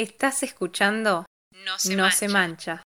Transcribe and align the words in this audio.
Estás 0.00 0.42
escuchando 0.42 1.26
No 1.66 1.78
se 1.78 1.94
No 1.94 2.04
mancha. 2.04 2.16
se 2.16 2.28
mancha. 2.28 2.82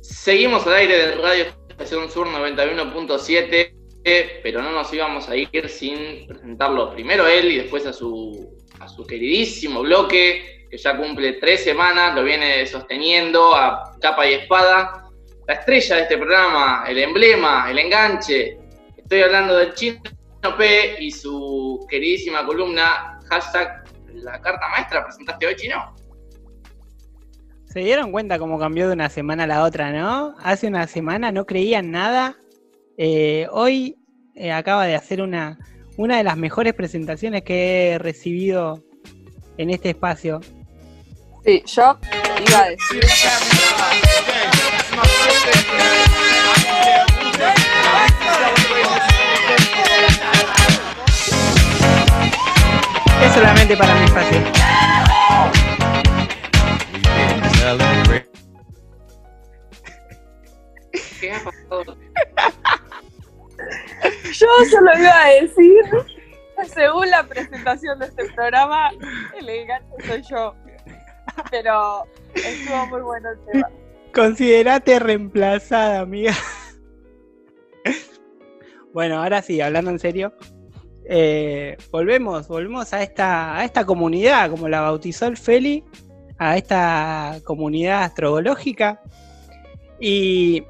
Seguimos 0.00 0.64
al 0.68 0.74
aire 0.74 0.96
de 0.98 1.14
Radio 1.16 1.46
Estación 1.68 2.08
Sur 2.08 2.28
91.7, 2.28 3.72
eh, 4.04 4.40
pero 4.44 4.62
no 4.62 4.70
nos 4.70 4.94
íbamos 4.94 5.28
a 5.28 5.34
ir 5.34 5.68
sin 5.68 6.28
presentarlo 6.28 6.92
primero 6.92 7.26
él 7.26 7.50
y 7.50 7.56
después 7.56 7.84
a 7.86 7.92
su, 7.92 8.48
a 8.78 8.86
su 8.88 9.04
queridísimo 9.04 9.82
bloque, 9.82 10.55
que 10.70 10.78
ya 10.78 10.96
cumple 10.96 11.34
tres 11.34 11.64
semanas, 11.64 12.14
lo 12.14 12.24
viene 12.24 12.66
sosteniendo 12.66 13.54
a 13.54 13.96
capa 14.00 14.26
y 14.26 14.34
espada. 14.34 15.04
La 15.46 15.54
estrella 15.54 15.96
de 15.96 16.02
este 16.02 16.18
programa, 16.18 16.84
el 16.88 16.98
emblema, 16.98 17.70
el 17.70 17.78
enganche. 17.78 18.58
Estoy 18.96 19.22
hablando 19.22 19.56
del 19.56 19.74
Chino 19.74 20.00
P 20.58 20.96
y 20.98 21.10
su 21.10 21.86
queridísima 21.88 22.44
columna, 22.44 23.20
hashtag 23.28 23.84
la 24.12 24.40
carta 24.40 24.68
maestra, 24.70 25.04
presentaste 25.04 25.46
hoy, 25.46 25.56
Chino. 25.56 25.94
Se 27.66 27.80
dieron 27.80 28.10
cuenta 28.10 28.38
cómo 28.38 28.58
cambió 28.58 28.88
de 28.88 28.94
una 28.94 29.08
semana 29.08 29.44
a 29.44 29.46
la 29.46 29.62
otra, 29.62 29.92
¿no? 29.92 30.34
Hace 30.42 30.66
una 30.66 30.86
semana 30.86 31.30
no 31.30 31.44
creían 31.44 31.90
nada. 31.90 32.36
Eh, 32.96 33.46
hoy 33.50 33.98
eh, 34.34 34.50
acaba 34.50 34.86
de 34.86 34.94
hacer 34.94 35.20
una, 35.20 35.58
una 35.96 36.16
de 36.16 36.24
las 36.24 36.36
mejores 36.36 36.74
presentaciones 36.74 37.42
que 37.42 37.90
he 37.90 37.98
recibido 37.98 38.82
en 39.58 39.70
este 39.70 39.90
espacio. 39.90 40.40
Sí, 41.44 41.62
yo 41.66 41.98
iba 42.46 42.58
a 42.58 42.68
decir. 42.70 43.04
Es 53.22 53.32
solamente 53.34 53.76
para 53.76 53.94
mi 53.94 54.04
espacio. 54.04 54.42
¿Qué 61.20 61.32
ha 61.32 61.42
pasado? 61.42 61.96
Yo 64.32 64.46
solo 64.70 64.98
iba 64.98 65.24
a 65.24 65.28
decir, 65.28 65.84
según 66.74 67.10
la 67.10 67.22
presentación 67.24 67.98
de 67.98 68.06
este 68.06 68.24
programa, 68.34 68.90
el 69.38 69.48
enganche 69.48 70.06
soy 70.06 70.22
yo. 70.22 70.54
Pero 71.50 72.04
estuvo 72.34 72.86
muy 72.86 73.00
bueno 73.02 73.28
el 73.30 73.52
tema. 73.52 73.68
Considerate 74.14 74.98
reemplazada, 74.98 76.00
amiga. 76.00 76.32
Bueno, 78.92 79.22
ahora 79.22 79.42
sí, 79.42 79.60
hablando 79.60 79.90
en 79.90 79.98
serio. 79.98 80.32
eh, 81.04 81.76
volvemos, 81.90 82.48
volvemos 82.48 82.94
a 82.94 83.02
esta, 83.02 83.58
a 83.58 83.64
esta 83.64 83.84
comunidad, 83.84 84.50
como 84.50 84.68
la 84.68 84.80
bautizó 84.80 85.26
el 85.26 85.36
Feli, 85.36 85.84
a 86.38 86.56
esta 86.56 87.38
comunidad 87.44 88.04
astrológica. 88.04 89.02
Y 90.00 90.64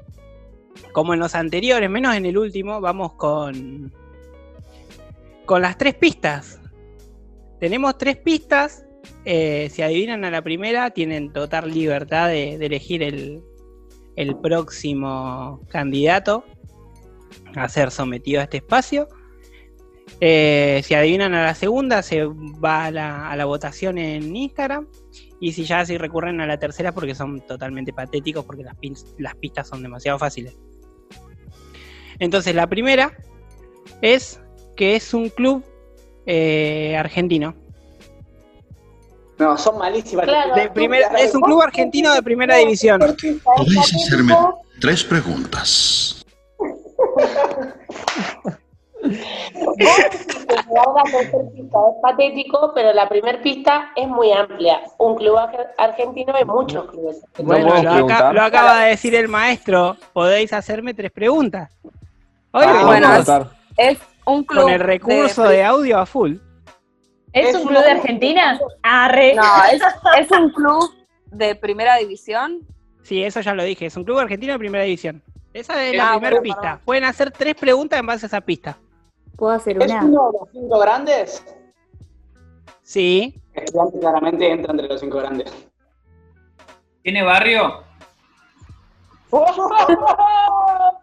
como 0.91 1.13
en 1.13 1.21
los 1.21 1.35
anteriores, 1.35 1.89
menos 1.89 2.15
en 2.15 2.25
el 2.25 2.37
último, 2.37 2.81
vamos 2.81 3.13
con, 3.13 3.93
con 5.47 5.63
las 5.63 5.79
tres 5.79 5.95
pistas. 5.95 6.59
Tenemos 7.59 7.97
tres 7.97 8.17
pistas. 8.17 8.85
eh, 9.25 9.69
si 9.71 9.81
adivinan 9.81 10.25
a 10.25 10.29
la 10.29 10.43
primera, 10.43 10.91
tienen 10.91 11.31
total 11.33 11.73
libertad 11.73 12.27
de, 12.27 12.55
elegir 12.55 13.01
el, 13.01 13.41
el 14.15 14.35
próximo 14.37 15.61
candidato 15.69 16.43
a 17.55 17.67
ser 17.69 17.89
sometido 17.89 18.41
a 18.41 18.43
este 18.43 18.57
espacio. 18.57 19.07
Eh, 20.19 20.81
si 20.83 20.93
adivinan 20.93 21.33
a 21.33 21.43
la 21.43 21.55
segunda, 21.55 22.01
se 22.01 22.25
va 22.25 22.85
a 22.85 22.91
la, 22.91 23.31
a 23.31 23.35
la 23.35 23.45
votación 23.45 23.97
en 23.97 24.35
Instagram. 24.35 24.87
Y 25.39 25.53
si 25.53 25.63
ya 25.63 25.85
si 25.85 25.97
recurren 25.97 26.41
a 26.41 26.45
la 26.45 26.59
tercera, 26.59 26.91
porque 26.91 27.15
son 27.15 27.41
totalmente 27.41 27.93
patéticos, 27.93 28.43
porque 28.43 28.63
las, 28.63 28.75
las 29.17 29.35
pistas 29.35 29.67
son 29.67 29.81
demasiado 29.81 30.19
fáciles. 30.19 30.57
Entonces, 32.19 32.53
la 32.53 32.67
primera 32.67 33.15
es 34.01 34.41
que 34.77 34.95
es 34.95 35.13
un 35.13 35.29
club 35.29 35.63
eh, 36.25 36.95
argentino. 36.97 37.53
No, 39.37 39.57
son 39.57 39.77
malísimas. 39.77 40.25
Claro. 40.25 40.55
De 40.55 40.69
primera- 40.69 41.09
es 41.19 41.35
un 41.35 41.41
club 41.41 41.61
argentino 41.61 42.13
de 42.13 42.23
primera 42.23 42.55
división. 42.55 42.99
Podéis 42.99 43.93
hacerme 43.95 44.35
tres 44.79 45.03
preguntas. 45.03 46.25
Es 49.79 50.65
patético, 52.01 52.71
pero 52.73 52.93
la 52.93 53.07
primera 53.07 53.41
pista 53.41 53.91
es 53.95 54.07
muy 54.07 54.31
amplia. 54.31 54.81
Un 54.97 55.15
club 55.15 55.37
ar- 55.37 55.73
argentino 55.77 56.33
hay 56.35 56.45
muchos 56.45 56.89
clubes. 56.89 57.21
Bueno, 57.37 57.81
lo, 57.83 58.41
acaba 58.41 58.81
de 58.81 58.89
decir 58.89 59.15
el 59.15 59.27
maestro. 59.27 59.97
Podéis 60.13 60.53
hacerme 60.53 60.93
tres 60.93 61.11
preguntas. 61.11 61.71
Hoy 62.51 62.63
Ah, 62.65 62.83
bueno. 62.85 63.09
Es 63.77 63.97
un 64.33 64.43
club. 64.43 64.63
con 64.63 64.71
el 64.73 64.79
recurso 64.79 65.43
de, 65.47 65.63
audio 65.63 65.97
a 65.99 66.05
full. 66.05 66.35
¿Es, 67.33 67.49
Es 67.49 67.55
un 67.55 67.67
club 67.67 67.81
de 67.83 67.91
Argentina? 67.91 68.59
Arre. 68.83 69.35
No, 69.35 69.43
es, 69.71 69.81
es 70.19 70.31
un 70.31 70.49
club 70.51 70.93
de 71.31 71.55
primera 71.55 71.95
división. 71.97 72.61
Sí, 73.03 73.23
eso 73.23 73.41
ya 73.41 73.53
lo 73.53 73.63
dije. 73.63 73.85
Es 73.85 73.95
un 73.97 74.03
club 74.03 74.17
argentino 74.19 74.53
de 74.53 74.59
primera 74.59 74.83
división. 74.83 75.21
Esa 75.53 75.83
es 75.85 75.95
la 75.95 76.09
Ah, 76.09 76.11
primera 76.13 76.29
bueno, 76.37 76.43
pista. 76.43 76.61
perdón. 76.61 76.79
Pueden 76.85 77.03
hacer 77.05 77.31
tres 77.31 77.55
preguntas 77.55 77.99
en 77.99 78.05
base 78.05 78.25
a 78.25 78.27
esa 78.27 78.41
pista. 78.41 78.77
¿Puedo 79.35 79.53
hacer 79.53 79.81
¿Es 79.81 79.91
una? 79.91 80.03
uno 80.03 80.31
de 80.31 80.39
los 80.39 80.49
cinco 80.51 80.79
grandes? 80.79 81.45
Sí. 82.81 83.35
Estudiante 83.53 83.99
claramente 83.99 84.51
entra 84.51 84.71
entre 84.71 84.87
los 84.87 84.99
cinco 84.99 85.17
grandes. 85.19 85.53
¿Tiene 87.03 87.23
barrio? 87.23 87.83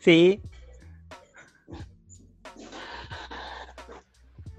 Sí. 0.00 0.40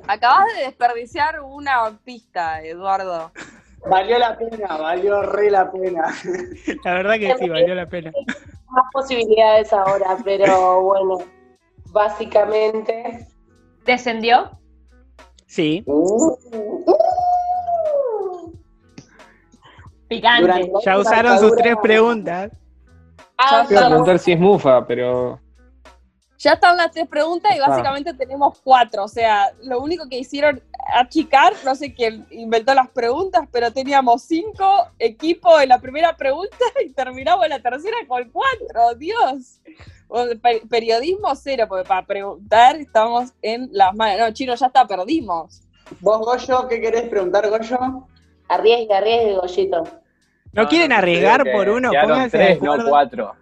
Acabas 0.07 0.45
de 0.55 0.65
desperdiciar 0.65 1.41
una 1.41 1.97
pista, 2.03 2.61
Eduardo. 2.61 3.31
Valió 3.89 4.17
la 4.17 4.37
pena, 4.37 4.77
valió 4.77 5.21
re 5.21 5.49
la 5.51 5.71
pena. 5.71 6.13
La 6.83 6.93
verdad 6.93 7.15
que 7.15 7.35
sí, 7.37 7.49
valió 7.49 7.75
la 7.75 7.85
pena. 7.87 8.11
Más 8.67 8.85
posibilidades 8.91 9.71
ahora, 9.73 10.17
pero 10.23 10.81
bueno, 10.81 11.17
básicamente. 11.91 13.27
¿Descendió? 13.85 14.51
Sí. 15.45 15.85
Picante. 20.07 20.41
Durante 20.41 20.71
la 20.71 20.79
Ya 20.83 20.97
usaron 20.97 21.39
sus 21.39 21.55
tres 21.55 21.75
preguntas. 21.81 22.51
Ah, 23.37 23.65
Ya 23.69 23.71
Iba 23.71 23.85
a 23.85 23.89
preguntar 23.89 24.19
si 24.19 24.31
es 24.31 24.39
mufa, 24.39 24.85
pero 24.85 25.39
Ya 26.37 26.53
están 26.53 26.75
las 26.77 26.91
tres 26.91 27.07
preguntas 27.07 27.55
y 27.55 27.59
Ah. 27.59 27.67
básicamente 27.69 28.13
tenemos 28.13 28.59
cuatro. 28.63 29.03
O 29.05 29.07
sea, 29.07 29.51
lo 29.63 29.79
único 29.79 30.07
que 30.09 30.17
hicieron 30.19 30.61
achicar, 30.93 31.53
no 31.63 31.73
sé 31.75 31.93
quién 31.93 32.27
inventó 32.29 32.73
las 32.73 32.89
preguntas, 32.89 33.47
pero 33.51 33.71
teníamos 33.71 34.23
cinco 34.23 34.87
equipos 34.99 35.61
en 35.61 35.69
la 35.69 35.79
primera 35.79 36.15
pregunta 36.15 36.57
y 36.85 36.89
terminamos 36.91 37.45
en 37.45 37.51
la 37.51 37.59
tercera 37.61 37.97
con 38.07 38.29
cuatro. 38.31 38.95
Dios. 38.97 39.61
Periodismo 40.69 41.35
cero, 41.35 41.65
porque 41.67 41.87
para 41.87 42.05
preguntar 42.05 42.75
estamos 42.75 43.33
en 43.41 43.69
las 43.71 43.93
manos. 43.95 44.19
No, 44.19 44.31
chino, 44.33 44.53
ya 44.55 44.67
está, 44.67 44.85
perdimos. 44.85 45.61
¿Vos, 45.99 46.19
Goyo, 46.19 46.67
qué 46.67 46.79
querés 46.81 47.09
preguntar, 47.09 47.49
Goyo? 47.49 48.07
arriesgue, 48.47 48.93
arriesgue, 48.93 49.35
Goyito. 49.35 49.83
¿No, 50.53 50.67
quieren 50.67 50.91
arriesgar 50.93 51.43
por 51.51 51.67
uno? 51.69 51.91
Pónganse 51.91 52.37
tres, 52.37 52.61
no 52.61 52.77
cuatro. 52.87 53.33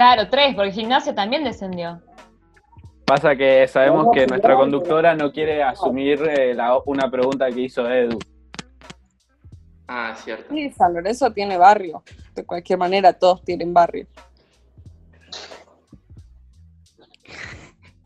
Claro, 0.00 0.30
tres, 0.30 0.54
porque 0.54 0.72
gimnasia 0.72 1.14
también 1.14 1.44
descendió. 1.44 2.00
Pasa 3.04 3.36
que 3.36 3.68
sabemos 3.68 4.06
que 4.14 4.26
nuestra 4.26 4.56
conductora 4.56 5.14
no 5.14 5.30
quiere 5.30 5.62
asumir 5.62 6.22
eh, 6.22 6.54
la- 6.54 6.78
una 6.86 7.10
pregunta 7.10 7.50
que 7.50 7.60
hizo 7.60 7.86
Edu. 7.86 8.18
Ah, 9.86 10.14
cierto. 10.16 10.54
Sí, 10.54 10.70
San 10.72 10.94
Lorenzo 10.94 11.30
tiene 11.34 11.58
barrio. 11.58 12.02
De 12.34 12.46
cualquier 12.46 12.78
manera, 12.78 13.12
todos 13.12 13.44
tienen 13.44 13.74
barrio. 13.74 14.06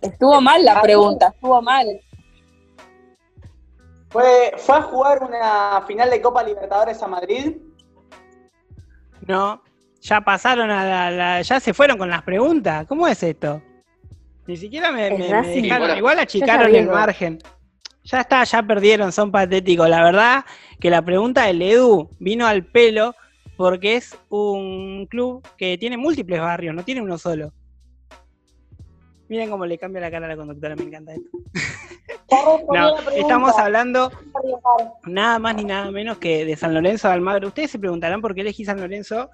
Estuvo 0.01 0.41
mal 0.41 0.65
la 0.65 0.83
pregunta, 0.83 1.29
estuvo 1.29 1.63
mal. 1.63 1.87
¿Fue, 4.11 4.53
¿Fue 4.57 4.77
a 4.79 4.83
jugar 4.83 5.23
una 5.23 5.81
final 5.87 6.11
de 6.11 6.21
Copa 6.21 6.43
Libertadores 6.43 7.01
a 7.01 7.07
Madrid? 7.07 7.57
No. 9.29 9.63
Ya 10.05 10.21
pasaron 10.21 10.71
a 10.71 10.85
la, 10.85 11.11
la- 11.11 11.43
Ya 11.43 11.59
se 11.61 11.73
fueron 11.73 11.97
con 11.97 12.11
las 12.11 12.23
preguntas. 12.23 12.87
¿Cómo 12.87 13.09
es 13.09 13.23
esto? 13.23 13.63
Ni 14.47 14.57
siquiera 14.57 14.93
me, 14.93 15.07
Es 15.07 15.19
me- 15.19 15.27
me 15.29 15.33
Racing. 15.33 15.63
dejaron. 15.63 15.87
Bueno, 15.87 15.97
Igual 15.99 16.19
achicaron 16.19 16.75
el 16.75 16.87
margen. 16.89 17.39
Ya 18.05 18.21
está, 18.21 18.45
ya 18.45 18.63
perdieron, 18.63 19.13
son 19.13 19.33
patéticos. 19.33 19.89
La 19.89 20.03
verdad 20.05 20.45
que 20.79 20.91
la 20.91 21.01
pregunta 21.03 21.45
del 21.47 21.63
Edu 21.63 22.11
vino 22.19 22.47
al 22.47 22.65
pelo 22.67 23.15
porque 23.57 23.97
es 23.97 24.15
un 24.29 25.07
club 25.09 25.47
que 25.57 25.79
tiene 25.79 25.97
múltiples 25.97 26.39
barrios, 26.39 26.75
no 26.75 26.83
tiene 26.85 27.01
uno 27.01 27.17
solo. 27.17 27.55
Miren 29.31 29.49
cómo 29.49 29.65
le 29.65 29.79
cambia 29.79 30.03
la 30.03 30.11
cara 30.11 30.27
a 30.27 30.29
la 30.29 30.37
conductora, 30.37 30.77
me 30.77 30.83
encanta 30.83 31.13
esto. 31.15 31.31
No, 32.73 32.99
estamos 33.11 33.57
hablando 33.59 34.11
nada 35.05 35.39
más 35.39 35.55
ni 35.55 35.65
nada 35.65 35.91
menos 35.91 36.19
que 36.19 36.45
de 36.45 36.57
San 36.57 36.75
Lorenzo 36.75 37.07
de 37.09 37.15
Almagro. 37.15 37.49
Ustedes 37.49 37.71
se 37.71 37.79
preguntarán 37.79 38.21
por 38.21 38.35
qué 38.35 38.41
elegí 38.41 38.65
San 38.65 38.81
Lorenzo. 38.81 39.31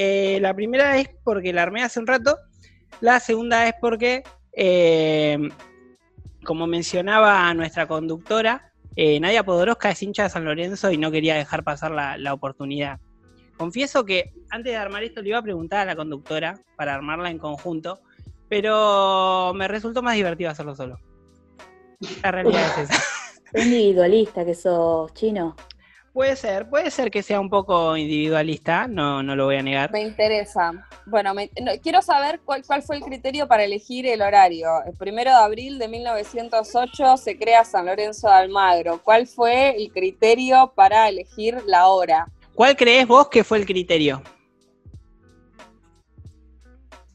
Eh, 0.00 0.38
la 0.40 0.54
primera 0.54 0.96
es 0.96 1.10
porque 1.24 1.52
la 1.52 1.64
armé 1.64 1.82
hace 1.82 1.98
un 1.98 2.06
rato. 2.06 2.38
La 3.00 3.18
segunda 3.18 3.66
es 3.66 3.74
porque, 3.80 4.22
eh, 4.52 5.36
como 6.44 6.68
mencionaba 6.68 7.52
nuestra 7.54 7.88
conductora, 7.88 8.72
eh, 8.94 9.18
Nadia 9.18 9.42
Podoroska 9.42 9.90
es 9.90 10.00
hincha 10.00 10.22
de 10.22 10.30
San 10.30 10.44
Lorenzo 10.44 10.92
y 10.92 10.98
no 10.98 11.10
quería 11.10 11.34
dejar 11.34 11.64
pasar 11.64 11.90
la, 11.90 12.16
la 12.16 12.32
oportunidad. 12.32 13.00
Confieso 13.56 14.04
que 14.04 14.32
antes 14.50 14.72
de 14.72 14.76
armar 14.76 15.02
esto 15.02 15.20
le 15.20 15.30
iba 15.30 15.38
a 15.38 15.42
preguntar 15.42 15.80
a 15.80 15.84
la 15.84 15.96
conductora 15.96 16.60
para 16.76 16.94
armarla 16.94 17.30
en 17.30 17.38
conjunto, 17.38 17.98
pero 18.48 19.52
me 19.52 19.66
resultó 19.66 20.00
más 20.00 20.14
divertido 20.14 20.50
hacerlo 20.50 20.76
solo. 20.76 21.00
La 22.22 22.30
realidad 22.30 22.62
es 22.78 22.88
esa. 22.88 23.02
Qué 23.52 23.62
individualista 23.62 24.44
que 24.44 24.54
sos, 24.54 25.12
chino. 25.14 25.56
Puede 26.18 26.34
ser, 26.34 26.68
puede 26.68 26.90
ser 26.90 27.12
que 27.12 27.22
sea 27.22 27.38
un 27.38 27.48
poco 27.48 27.96
individualista, 27.96 28.88
no, 28.88 29.22
no 29.22 29.36
lo 29.36 29.44
voy 29.44 29.54
a 29.54 29.62
negar. 29.62 29.92
Me 29.92 30.02
interesa. 30.02 30.72
Bueno, 31.06 31.32
me- 31.32 31.48
no, 31.62 31.70
quiero 31.80 32.02
saber 32.02 32.40
cuál, 32.44 32.64
cuál 32.66 32.82
fue 32.82 32.96
el 32.96 33.02
criterio 33.02 33.46
para 33.46 33.62
elegir 33.62 34.04
el 34.04 34.20
horario. 34.20 34.68
El 34.84 34.94
primero 34.96 35.30
de 35.30 35.36
abril 35.36 35.78
de 35.78 35.86
1908 35.86 37.18
se 37.18 37.38
crea 37.38 37.64
San 37.64 37.86
Lorenzo 37.86 38.26
de 38.26 38.34
Almagro. 38.34 39.00
¿Cuál 39.04 39.28
fue 39.28 39.76
el 39.80 39.92
criterio 39.92 40.72
para 40.74 41.08
elegir 41.08 41.62
la 41.68 41.86
hora? 41.86 42.26
¿Cuál 42.52 42.74
crees 42.76 43.06
vos 43.06 43.28
que 43.28 43.44
fue 43.44 43.58
el 43.58 43.64
criterio? 43.64 44.20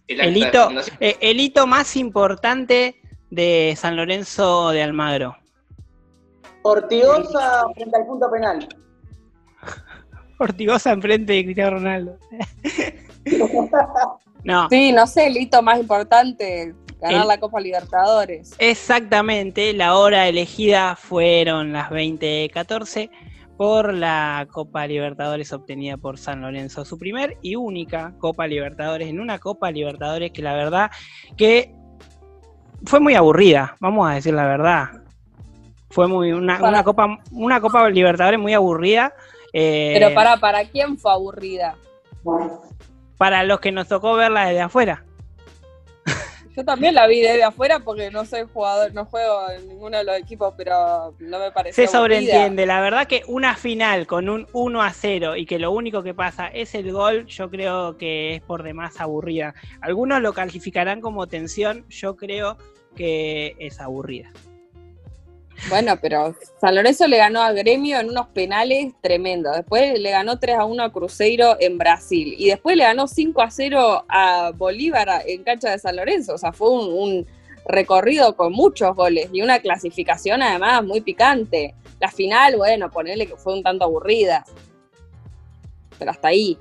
El 0.07 0.37
hito, 0.37 0.69
eh, 1.01 1.17
el 1.19 1.41
hito 1.41 1.67
más 1.67 1.97
importante 1.97 3.01
de 3.29 3.73
San 3.75 3.97
Lorenzo 3.97 4.69
de 4.69 4.81
Almagro. 4.81 5.35
Ortigosa 6.61 7.65
frente 7.75 7.97
al 7.97 8.05
punto 8.05 8.31
penal. 8.31 8.65
Ortigosa 10.43 10.91
enfrente 10.91 11.33
de 11.33 11.43
Cristiano 11.45 11.71
Ronaldo. 11.77 12.17
No, 14.43 14.67
Sí, 14.69 14.91
no 14.91 15.07
sé, 15.07 15.27
el 15.27 15.37
hito 15.37 15.61
más 15.61 15.79
importante, 15.79 16.75
ganar 17.01 17.21
El- 17.21 17.27
la 17.29 17.39
Copa 17.39 17.61
Libertadores. 17.61 18.53
exactamente, 18.59 19.71
la 19.71 19.95
hora 19.95 20.27
elegida 20.27 20.97
fueron 20.97 21.71
las 21.71 21.89
20.14 21.89 23.09
por 23.55 23.93
la 23.93 24.45
Copa 24.51 24.85
Libertadores 24.85 25.53
obtenida 25.53 25.95
por 25.95 26.17
San 26.17 26.41
Lorenzo. 26.41 26.83
Su 26.83 26.97
primer 26.99 27.37
y 27.41 27.55
única 27.55 28.13
Copa 28.19 28.45
Libertadores, 28.45 29.07
en 29.07 29.21
una 29.21 29.39
Copa 29.39 29.71
Libertadores 29.71 30.31
que 30.31 30.41
la 30.41 30.55
verdad 30.55 30.91
que 31.37 31.73
fue 32.85 32.99
muy 32.99 33.15
aburrida, 33.15 33.77
vamos 33.79 34.09
a 34.11 34.15
decir 34.15 34.33
la 34.33 34.45
verdad. 34.45 34.89
Fue 35.89 36.07
muy 36.07 36.33
una, 36.33 36.57
una 36.61 36.83
Copa 36.83 37.19
una 37.31 37.61
Copa 37.61 37.87
Libertadores 37.89 38.39
muy 38.39 38.53
aburrida. 38.53 39.13
Eh, 39.53 39.91
Pero 39.93 40.13
para, 40.13 40.37
¿para 40.37 40.65
quién 40.65 40.97
fue 40.97 41.11
aburrida? 41.11 41.75
para 43.17 43.43
los 43.43 43.59
que 43.59 43.71
nos 43.71 43.87
tocó 43.87 44.15
verla 44.15 44.45
desde 44.47 44.61
afuera. 44.61 45.05
Yo 46.55 46.63
también 46.63 46.93
la 46.93 47.07
vi 47.07 47.19
desde 47.21 47.43
afuera 47.43 47.79
porque 47.79 48.11
no 48.11 48.25
soy 48.25 48.43
jugador, 48.53 48.93
no 48.93 49.05
juego 49.05 49.49
en 49.49 49.67
ninguno 49.67 49.97
de 49.97 50.03
los 50.03 50.15
equipos, 50.17 50.53
pero 50.55 51.15
no 51.17 51.39
me 51.39 51.51
pareció 51.51 51.73
Se 51.87 51.97
aburrida. 51.97 52.19
sobreentiende, 52.19 52.65
la 52.67 52.79
verdad 52.79 53.07
que 53.07 53.23
una 53.27 53.55
final 53.55 54.05
con 54.05 54.29
un 54.29 54.45
1 54.53 54.81
a 54.83 54.91
0 54.93 55.35
y 55.35 55.47
que 55.47 55.57
lo 55.57 55.71
único 55.71 56.03
que 56.03 56.13
pasa 56.13 56.47
es 56.47 56.75
el 56.75 56.91
gol, 56.91 57.25
yo 57.25 57.49
creo 57.49 57.97
que 57.97 58.35
es 58.35 58.41
por 58.43 58.61
demás 58.61 59.01
aburrida. 59.01 59.55
Algunos 59.81 60.21
lo 60.21 60.33
calificarán 60.33 61.01
como 61.01 61.25
tensión, 61.25 61.85
yo 61.89 62.15
creo 62.17 62.57
que 62.95 63.55
es 63.57 63.79
aburrida. 63.79 64.31
Bueno, 65.69 65.97
pero 66.01 66.35
San 66.59 66.75
Lorenzo 66.75 67.07
le 67.07 67.17
ganó 67.17 67.41
a 67.41 67.51
Gremio 67.53 67.99
en 67.99 68.09
unos 68.09 68.27
penales 68.27 68.93
tremendos. 69.01 69.55
Después 69.55 69.97
le 69.99 70.11
ganó 70.11 70.39
3 70.39 70.57
a 70.57 70.65
1 70.65 70.83
a 70.83 70.91
Cruzeiro 70.91 71.55
en 71.59 71.77
Brasil. 71.77 72.35
Y 72.37 72.47
después 72.49 72.75
le 72.75 72.83
ganó 72.83 73.07
5 73.07 73.41
a 73.41 73.49
0 73.49 74.05
a 74.09 74.51
Bolívar 74.55 75.09
en 75.25 75.43
cancha 75.43 75.71
de 75.71 75.79
San 75.79 75.95
Lorenzo. 75.95 76.33
O 76.33 76.37
sea, 76.37 76.51
fue 76.51 76.69
un, 76.69 76.91
un 76.93 77.27
recorrido 77.65 78.35
con 78.35 78.51
muchos 78.51 78.95
goles 78.95 79.29
y 79.31 79.41
una 79.41 79.59
clasificación 79.59 80.41
además 80.41 80.83
muy 80.83 81.01
picante. 81.01 81.73
La 81.99 82.09
final, 82.09 82.57
bueno, 82.57 82.89
ponerle 82.89 83.27
que 83.27 83.37
fue 83.37 83.53
un 83.53 83.63
tanto 83.63 83.85
aburrida. 83.85 84.43
Pero 85.97 86.11
hasta 86.11 86.27
ahí. 86.27 86.57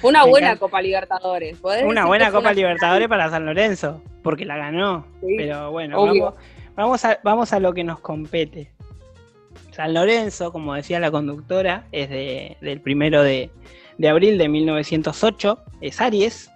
Fue 0.00 0.10
una 0.10 0.24
buena. 0.24 0.56
Copa 0.56 0.80
Libertadores. 0.80 1.58
¿podés 1.58 1.84
Una 1.84 2.06
buena 2.06 2.30
Copa 2.30 2.52
Libertadores 2.52 3.08
para 3.08 3.30
San 3.30 3.46
Lorenzo, 3.46 4.02
porque 4.22 4.44
la 4.44 4.56
ganó. 4.56 5.06
Sí, 5.20 5.34
Pero 5.36 5.70
bueno, 5.72 6.00
obvio. 6.00 6.24
vamos, 6.24 6.40
vamos, 6.76 7.04
a, 7.04 7.18
vamos 7.22 7.52
a 7.52 7.60
lo 7.60 7.72
que 7.72 7.84
nos 7.84 8.00
compete. 8.00 8.70
San 9.72 9.92
Lorenzo, 9.94 10.52
como 10.52 10.74
decía 10.74 11.00
la 11.00 11.10
conductora, 11.10 11.86
es 11.92 12.08
de- 12.08 12.56
del 12.60 12.80
primero 12.80 13.22
de, 13.22 13.50
de 13.98 14.08
abril 14.08 14.38
de 14.38 14.48
1908, 14.48 15.58
es 15.80 16.00
Aries. 16.00 16.50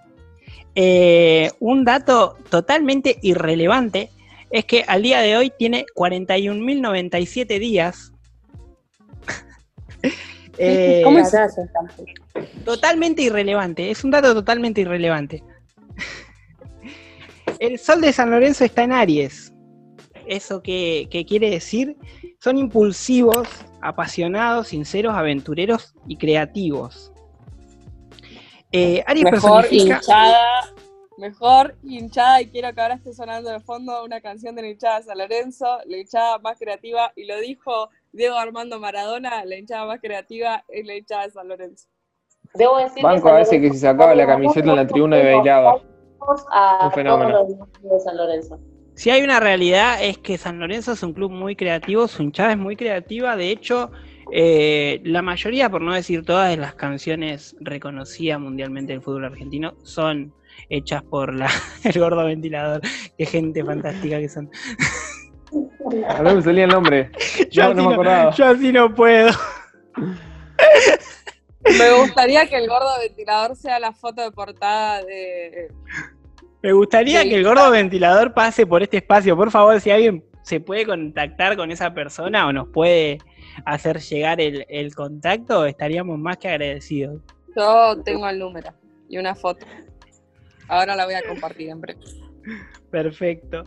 Eh, 0.75 1.51
un 1.59 1.83
dato 1.83 2.37
totalmente 2.49 3.17
irrelevante 3.21 4.09
es 4.51 4.65
que 4.65 4.85
al 4.87 5.01
día 5.03 5.19
de 5.19 5.35
hoy 5.35 5.51
tiene 5.57 5.85
41.097 5.95 7.59
días. 7.59 8.11
Eh, 10.61 10.99
¿Cómo 11.05 11.19
es? 11.19 11.31
Batalla. 11.31 11.69
Totalmente 12.65 13.21
irrelevante, 13.21 13.91
es 13.91 14.03
un 14.03 14.11
dato 14.11 14.33
totalmente 14.33 14.81
irrelevante. 14.81 15.41
El 17.59 17.79
sol 17.79 18.01
de 18.01 18.11
San 18.11 18.29
Lorenzo 18.29 18.65
está 18.65 18.83
en 18.83 18.91
Aries. 18.91 19.53
¿Eso 20.29 20.61
qué, 20.61 21.07
qué 21.09 21.25
quiere 21.25 21.49
decir? 21.49 21.97
Son 22.39 22.55
impulsivos, 22.55 23.47
apasionados, 23.81 24.67
sinceros, 24.67 25.15
aventureros 25.15 25.95
y 26.07 26.17
creativos. 26.17 27.11
Eh, 28.71 29.03
Aries 29.07 29.23
Mejor 29.23 29.61
personifica... 29.63 29.95
hinchada, 29.95 30.75
mejor 31.17 31.75
hinchada, 31.83 32.41
y 32.43 32.51
quiero 32.51 32.71
que 32.75 32.79
ahora 32.79 32.93
esté 32.93 33.11
sonando 33.11 33.49
de 33.49 33.59
fondo 33.59 34.05
una 34.05 34.21
canción 34.21 34.55
de 34.55 34.61
la 34.61 34.67
hinchada 34.67 34.99
de 34.99 35.05
San 35.05 35.17
Lorenzo, 35.17 35.65
la 35.87 35.97
hinchada 35.97 36.37
más 36.37 36.59
creativa, 36.59 37.11
y 37.15 37.25
lo 37.25 37.39
dijo 37.39 37.89
Diego 38.11 38.35
Armando 38.37 38.79
Maradona, 38.79 39.43
la 39.45 39.57
hinchada 39.57 39.87
más 39.87 39.99
creativa 39.99 40.63
es 40.67 40.85
la 40.85 40.95
hinchada 40.95 41.23
de 41.23 41.31
San 41.31 41.47
Lorenzo. 41.47 41.87
Debo 42.53 42.77
decir 42.77 43.01
Banco 43.01 43.29
a 43.29 43.33
veces 43.33 43.59
que 43.59 43.71
se 43.71 43.79
sacaba 43.79 44.13
la 44.13 44.27
camiseta 44.27 44.69
en 44.69 44.75
la 44.75 44.85
tribuna 44.85 45.17
de 45.17 45.33
bailaba. 45.33 45.81
A 46.51 46.85
Un 46.85 46.91
fenómeno. 46.91 47.31
todos 47.31 47.49
los 47.49 47.57
directivos 47.57 47.93
de 47.93 47.99
San 48.01 48.17
Lorenzo. 48.17 48.59
Si 48.99 49.09
hay 49.09 49.21
una 49.21 49.39
realidad 49.39 50.03
es 50.03 50.17
que 50.17 50.37
San 50.37 50.59
Lorenzo 50.59 50.91
es 50.91 51.01
un 51.03 51.13
club 51.13 51.31
muy 51.31 51.55
creativo, 51.55 52.09
su 52.09 52.21
hinchada 52.21 52.51
es 52.51 52.57
muy 52.57 52.75
creativa, 52.75 53.37
de 53.37 53.49
hecho, 53.49 53.91
eh, 54.33 54.99
la 55.05 55.21
mayoría, 55.21 55.69
por 55.69 55.79
no 55.79 55.93
decir 55.93 56.25
todas, 56.25 56.49
de 56.49 56.57
las 56.57 56.75
canciones 56.75 57.55
reconocidas 57.61 58.41
mundialmente 58.41 58.91
del 58.91 59.01
fútbol 59.01 59.23
argentino 59.23 59.73
son 59.83 60.33
hechas 60.67 61.01
por 61.01 61.33
la, 61.33 61.49
el 61.85 61.97
gordo 61.97 62.25
ventilador. 62.25 62.81
Qué 63.17 63.25
gente 63.25 63.63
fantástica 63.63 64.19
que 64.19 64.27
son. 64.27 64.51
A 66.09 66.21
mí 66.21 66.35
me 66.35 66.41
salía 66.41 66.65
el 66.65 66.71
nombre. 66.71 67.09
Yo, 67.51 67.63
No, 67.63 67.69
así, 67.69 67.75
no 67.77 67.83
me 67.83 67.83
no, 67.83 67.91
acordaba. 67.93 68.35
yo 68.35 68.45
así 68.47 68.73
no 68.73 68.93
puedo. 68.93 69.31
Me 71.63 71.91
gustaría 72.01 72.45
que 72.49 72.57
el 72.57 72.67
gordo 72.67 72.99
ventilador 72.99 73.55
sea 73.55 73.79
la 73.79 73.93
foto 73.93 74.23
de 74.23 74.31
portada 74.31 75.01
de... 75.05 75.69
Me 76.61 76.73
gustaría 76.73 77.21
Sí. 77.21 77.29
que 77.29 77.35
el 77.35 77.43
gordo 77.43 77.71
ventilador 77.71 78.33
pase 78.33 78.65
por 78.67 78.83
este 78.83 78.97
espacio. 78.97 79.35
Por 79.37 79.49
favor, 79.51 79.79
si 79.79 79.91
alguien 79.91 80.23
se 80.43 80.59
puede 80.59 80.85
contactar 80.85 81.55
con 81.55 81.71
esa 81.71 81.93
persona 81.93 82.47
o 82.47 82.53
nos 82.53 82.67
puede 82.69 83.19
hacer 83.65 83.99
llegar 83.99 84.41
el, 84.41 84.65
el 84.69 84.93
contacto, 84.95 85.65
estaríamos 85.65 86.17
más 86.19 86.37
que 86.37 86.49
agradecidos. 86.49 87.21
Yo 87.55 88.01
tengo 88.03 88.27
el 88.27 88.39
número 88.39 88.71
y 89.09 89.17
una 89.17 89.35
foto. 89.35 89.65
Ahora 90.67 90.95
la 90.95 91.05
voy 91.05 91.13
a 91.15 91.21
compartir 91.27 91.69
en 91.69 91.81
breve. 91.81 91.99
Perfecto. 92.91 93.63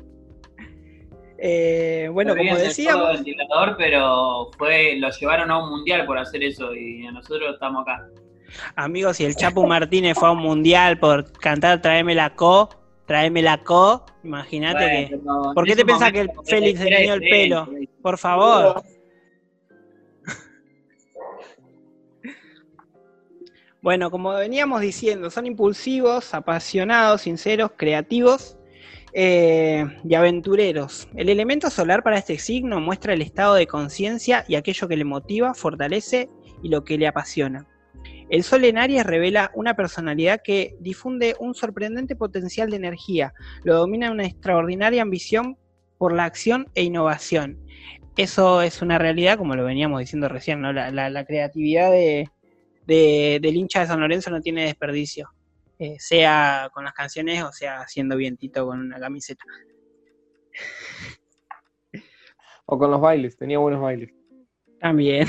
Eh, 1.38 2.08
bueno, 2.12 2.36
como 2.36 2.56
decíamos, 2.56 3.02
gordo 3.02 3.14
ventilador, 3.14 3.76
pero 3.76 4.50
fue, 4.56 4.96
lo 4.98 5.10
llevaron 5.10 5.50
a 5.50 5.58
un 5.64 5.70
mundial 5.70 6.06
por 6.06 6.16
hacer 6.18 6.42
eso 6.44 6.72
y 6.74 7.02
nosotros 7.12 7.54
estamos 7.54 7.82
acá. 7.82 8.06
amigos, 8.76 9.16
si 9.16 9.24
el 9.24 9.34
Chapu 9.34 9.66
Martínez 9.66 10.16
fue 10.16 10.28
a 10.28 10.32
un 10.32 10.38
mundial 10.38 10.98
por 11.00 11.32
cantar 11.32 11.82
Tráeme 11.82 12.14
la 12.14 12.34
co, 12.36 12.68
Tráeme 13.06 13.42
la 13.42 13.62
co, 13.62 14.04
imagínate 14.22 15.08
Bueno, 15.22 15.42
que. 15.48 15.54
¿Por 15.54 15.66
qué 15.66 15.76
te 15.76 15.84
pensás 15.84 16.12
que 16.12 16.20
el 16.20 16.30
Félix 16.44 16.80
se 16.80 16.86
teñió 16.86 17.14
el 17.14 17.20
pelo? 17.20 17.68
Por 18.02 18.18
favor. 18.18 18.82
Bueno, 23.82 24.12
como 24.12 24.32
veníamos 24.32 24.80
diciendo, 24.80 25.28
son 25.28 25.44
impulsivos, 25.44 26.34
apasionados, 26.34 27.22
sinceros, 27.22 27.72
creativos 27.76 28.56
eh, 29.12 29.84
y 30.08 30.14
aventureros. 30.14 31.08
El 31.16 31.28
elemento 31.28 31.68
solar 31.68 32.04
para 32.04 32.16
este 32.16 32.38
signo 32.38 32.80
muestra 32.80 33.12
el 33.12 33.22
estado 33.22 33.54
de 33.54 33.66
conciencia 33.66 34.44
y 34.46 34.54
aquello 34.54 34.86
que 34.86 34.96
le 34.96 35.04
motiva, 35.04 35.52
fortalece 35.54 36.30
y 36.62 36.68
lo 36.68 36.84
que 36.84 36.96
le 36.96 37.08
apasiona. 37.08 37.66
El 38.32 38.44
Sol 38.44 38.64
en 38.64 38.78
Aries 38.78 39.04
revela 39.04 39.50
una 39.54 39.76
personalidad 39.76 40.40
que 40.42 40.74
difunde 40.80 41.36
un 41.38 41.54
sorprendente 41.54 42.16
potencial 42.16 42.70
de 42.70 42.76
energía, 42.76 43.34
lo 43.62 43.74
domina 43.76 44.10
una 44.10 44.24
extraordinaria 44.24 45.02
ambición 45.02 45.58
por 45.98 46.14
la 46.14 46.24
acción 46.24 46.66
e 46.74 46.82
innovación. 46.82 47.58
Eso 48.16 48.62
es 48.62 48.80
una 48.80 48.96
realidad, 48.96 49.36
como 49.36 49.54
lo 49.54 49.64
veníamos 49.64 50.00
diciendo 50.00 50.30
recién, 50.30 50.62
¿no? 50.62 50.72
la, 50.72 50.90
la- 50.90 51.10
la 51.10 51.26
creatividad 51.26 51.90
de, 51.90 52.30
de- 52.86 53.38
del 53.42 53.54
hincha 53.54 53.80
de 53.80 53.88
San 53.88 54.00
Lorenzo 54.00 54.30
no 54.30 54.40
tiene 54.40 54.64
desperdicio, 54.64 55.28
eh, 55.78 55.96
sea 55.98 56.70
con 56.72 56.84
las 56.84 56.94
canciones 56.94 57.44
o 57.44 57.52
sea 57.52 57.80
haciendo 57.82 58.16
vientito 58.16 58.64
con 58.66 58.80
una 58.80 58.98
camiseta. 58.98 59.44
O 62.64 62.78
con 62.78 62.90
los 62.90 63.00
bailes, 63.02 63.36
tenía 63.36 63.58
buenos 63.58 63.82
bailes. 63.82 64.10
También. 64.80 65.26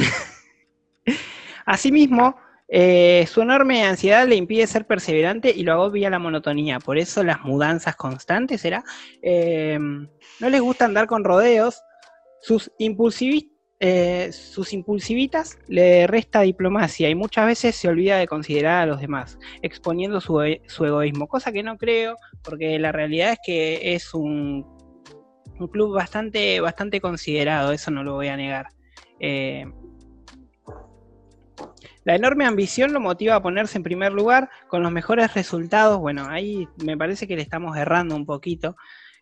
Asimismo, 1.66 2.38
eh, 2.68 3.26
su 3.28 3.42
enorme 3.42 3.84
ansiedad 3.84 4.28
le 4.28 4.36
impide 4.36 4.66
ser 4.68 4.86
perseverante 4.88 5.52
y 5.56 5.64
lo 5.64 5.74
agobia 5.74 6.10
la 6.10 6.20
monotonía. 6.20 6.80
Por 6.80 6.98
eso 6.98 7.24
las 7.24 7.42
mudanzas 7.44 7.96
constantes, 7.96 8.62
¿será? 8.62 8.84
Eh, 9.22 9.78
no 9.80 10.50
les 10.50 10.62
gusta 10.62 10.86
andar 10.86 11.08
con 11.08 11.24
rodeos. 11.24 11.82
Sus, 12.42 12.72
impulsivi- 12.80 13.52
eh, 13.80 14.32
sus 14.32 14.74
impulsivitas 14.74 15.58
le 15.68 16.08
resta 16.08 16.42
diplomacia 16.42 17.10
y 17.10 17.16
muchas 17.16 17.46
veces 17.46 17.76
se 17.76 17.88
olvida 17.88 18.18
de 18.18 18.28
considerar 18.28 18.82
a 18.82 18.86
los 18.86 19.00
demás, 19.00 19.38
exponiendo 19.62 20.20
su, 20.20 20.42
e- 20.42 20.62
su 20.68 20.86
egoísmo. 20.86 21.28
Cosa 21.28 21.52
que 21.52 21.64
no 21.64 21.78
creo, 21.78 22.18
porque 22.44 22.80
la 22.80 22.92
realidad 22.92 23.34
es 23.34 23.40
que 23.46 23.94
es 23.94 24.14
un, 24.14 24.66
un 25.60 25.68
club 25.68 25.96
bastante, 25.96 26.60
bastante 26.60 27.00
considerado, 27.00 27.72
eso 27.72 27.92
no 27.92 28.04
lo 28.04 28.14
voy 28.14 28.28
a 28.28 28.38
negar. 28.38 28.68
La 32.04 32.16
enorme 32.16 32.46
ambición 32.46 32.94
lo 32.94 33.00
motiva 33.00 33.36
a 33.36 33.42
ponerse 33.42 33.78
en 33.78 33.84
primer 33.84 34.12
lugar 34.12 34.50
con 34.68 34.84
los 34.84 34.92
mejores 34.92 35.34
resultados. 35.34 36.00
Bueno, 36.00 36.28
ahí 36.30 36.68
me 36.84 36.98
parece 36.98 37.28
que 37.28 37.36
le 37.36 37.42
estamos 37.42 37.78
errando 37.78 38.16
un 38.16 38.26
poquito. 38.26 38.76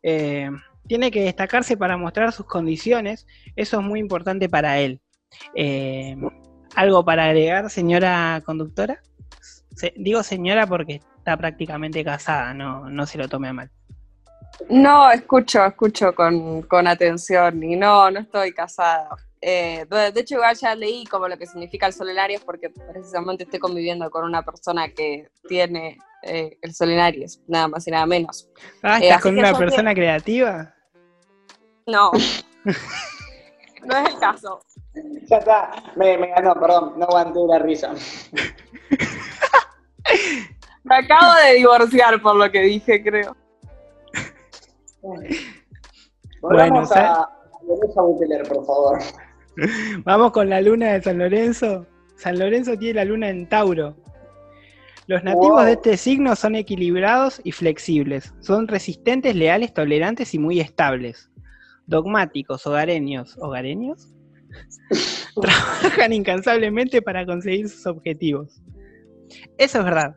Eh, 0.03 0.49
tiene 0.87 1.11
que 1.11 1.21
destacarse 1.21 1.77
para 1.77 1.97
mostrar 1.97 2.31
sus 2.31 2.45
condiciones. 2.47 3.27
Eso 3.55 3.79
es 3.79 3.85
muy 3.85 3.99
importante 3.99 4.49
para 4.49 4.79
él. 4.79 4.99
Eh, 5.55 6.15
¿Algo 6.75 7.05
para 7.05 7.25
agregar, 7.25 7.69
señora 7.69 8.41
conductora? 8.45 9.01
Digo 9.95 10.23
señora 10.23 10.67
porque 10.67 11.01
está 11.17 11.37
prácticamente 11.37 12.03
casada, 12.03 12.53
no, 12.53 12.89
no 12.89 13.05
se 13.05 13.17
lo 13.17 13.27
tome 13.27 13.49
a 13.49 13.53
mal. 13.53 13.71
No, 14.69 15.11
escucho, 15.11 15.65
escucho 15.65 16.13
con, 16.13 16.61
con 16.63 16.87
atención 16.87 17.61
y 17.63 17.75
no, 17.75 18.09
no 18.11 18.19
estoy 18.19 18.53
casada. 18.53 19.09
Eh, 19.41 19.85
de 19.89 20.19
hecho, 20.19 20.35
igual 20.35 20.55
ya 20.55 20.75
leí 20.75 21.03
como 21.05 21.27
lo 21.27 21.35
que 21.37 21.47
significa 21.47 21.87
el 21.87 21.93
sol 21.93 22.09
en 22.09 22.19
Aries 22.19 22.41
porque 22.41 22.69
precisamente 22.69 23.43
estoy 23.43 23.59
conviviendo 23.59 24.09
con 24.11 24.23
una 24.23 24.43
persona 24.43 24.89
que 24.89 25.29
tiene 25.47 25.97
eh, 26.21 26.57
el 26.61 26.73
sol 26.75 26.91
en 26.91 26.99
Aries, 26.99 27.41
nada 27.47 27.67
más 27.67 27.87
y 27.87 27.91
nada 27.91 28.05
menos. 28.05 28.47
Ah, 28.83 28.99
Eh, 28.99 29.05
¿estás 29.05 29.17
así 29.17 29.29
con 29.29 29.39
una 29.39 29.57
persona 29.57 29.95
creativa? 29.95 30.75
No, 31.87 32.11
no 33.83 33.97
es 33.97 34.13
el 34.13 34.19
caso. 34.19 34.61
Ya 35.23 35.37
está, 35.37 35.71
me, 35.95 36.17
me 36.19 36.27
ganó, 36.27 36.53
perdón, 36.53 36.93
no 36.97 37.05
aguanté 37.05 37.39
la 37.47 37.59
risa. 37.59 37.93
Me 40.83 40.95
acabo 40.95 41.35
de 41.35 41.53
divorciar 41.53 42.21
por 42.21 42.35
lo 42.35 42.51
que 42.51 42.59
dije, 42.61 43.03
creo. 43.03 43.35
Volvamos 45.01 46.89
Bueno, 46.89 47.05
a, 47.05 47.23
a 47.23 47.29
Lorenzo 47.67 48.07
Buteler, 48.07 48.43
por 48.43 48.65
favor. 48.65 48.99
Vamos 50.05 50.31
con 50.31 50.49
la 50.49 50.61
luna 50.61 50.93
de 50.93 51.01
San 51.01 51.17
Lorenzo. 51.17 51.85
San 52.15 52.39
Lorenzo 52.39 52.77
tiene 52.77 52.95
la 52.95 53.05
luna 53.05 53.29
en 53.29 53.47
Tauro. 53.49 53.95
Los 55.07 55.23
nativos 55.23 55.49
Wow. 55.57 55.65
de 55.65 55.71
este 55.73 55.97
signo 55.97 56.35
son 56.35 56.55
equilibrados 56.55 57.41
y 57.43 57.51
flexibles. 57.51 58.33
Son 58.39 58.67
resistentes, 58.67 59.35
leales, 59.35 59.73
tolerantes 59.73 60.33
y 60.33 60.39
muy 60.39 60.59
estables. 60.59 61.29
Dogmáticos, 61.87 62.65
hogareños. 62.67 63.37
¿Hogareños? 63.39 64.13
Trabajan 65.41 66.13
incansablemente 66.13 67.01
para 67.01 67.25
conseguir 67.25 67.67
sus 67.69 67.85
objetivos. 67.87 68.61
Eso 69.57 69.79
es 69.79 69.85
verdad. 69.85 70.15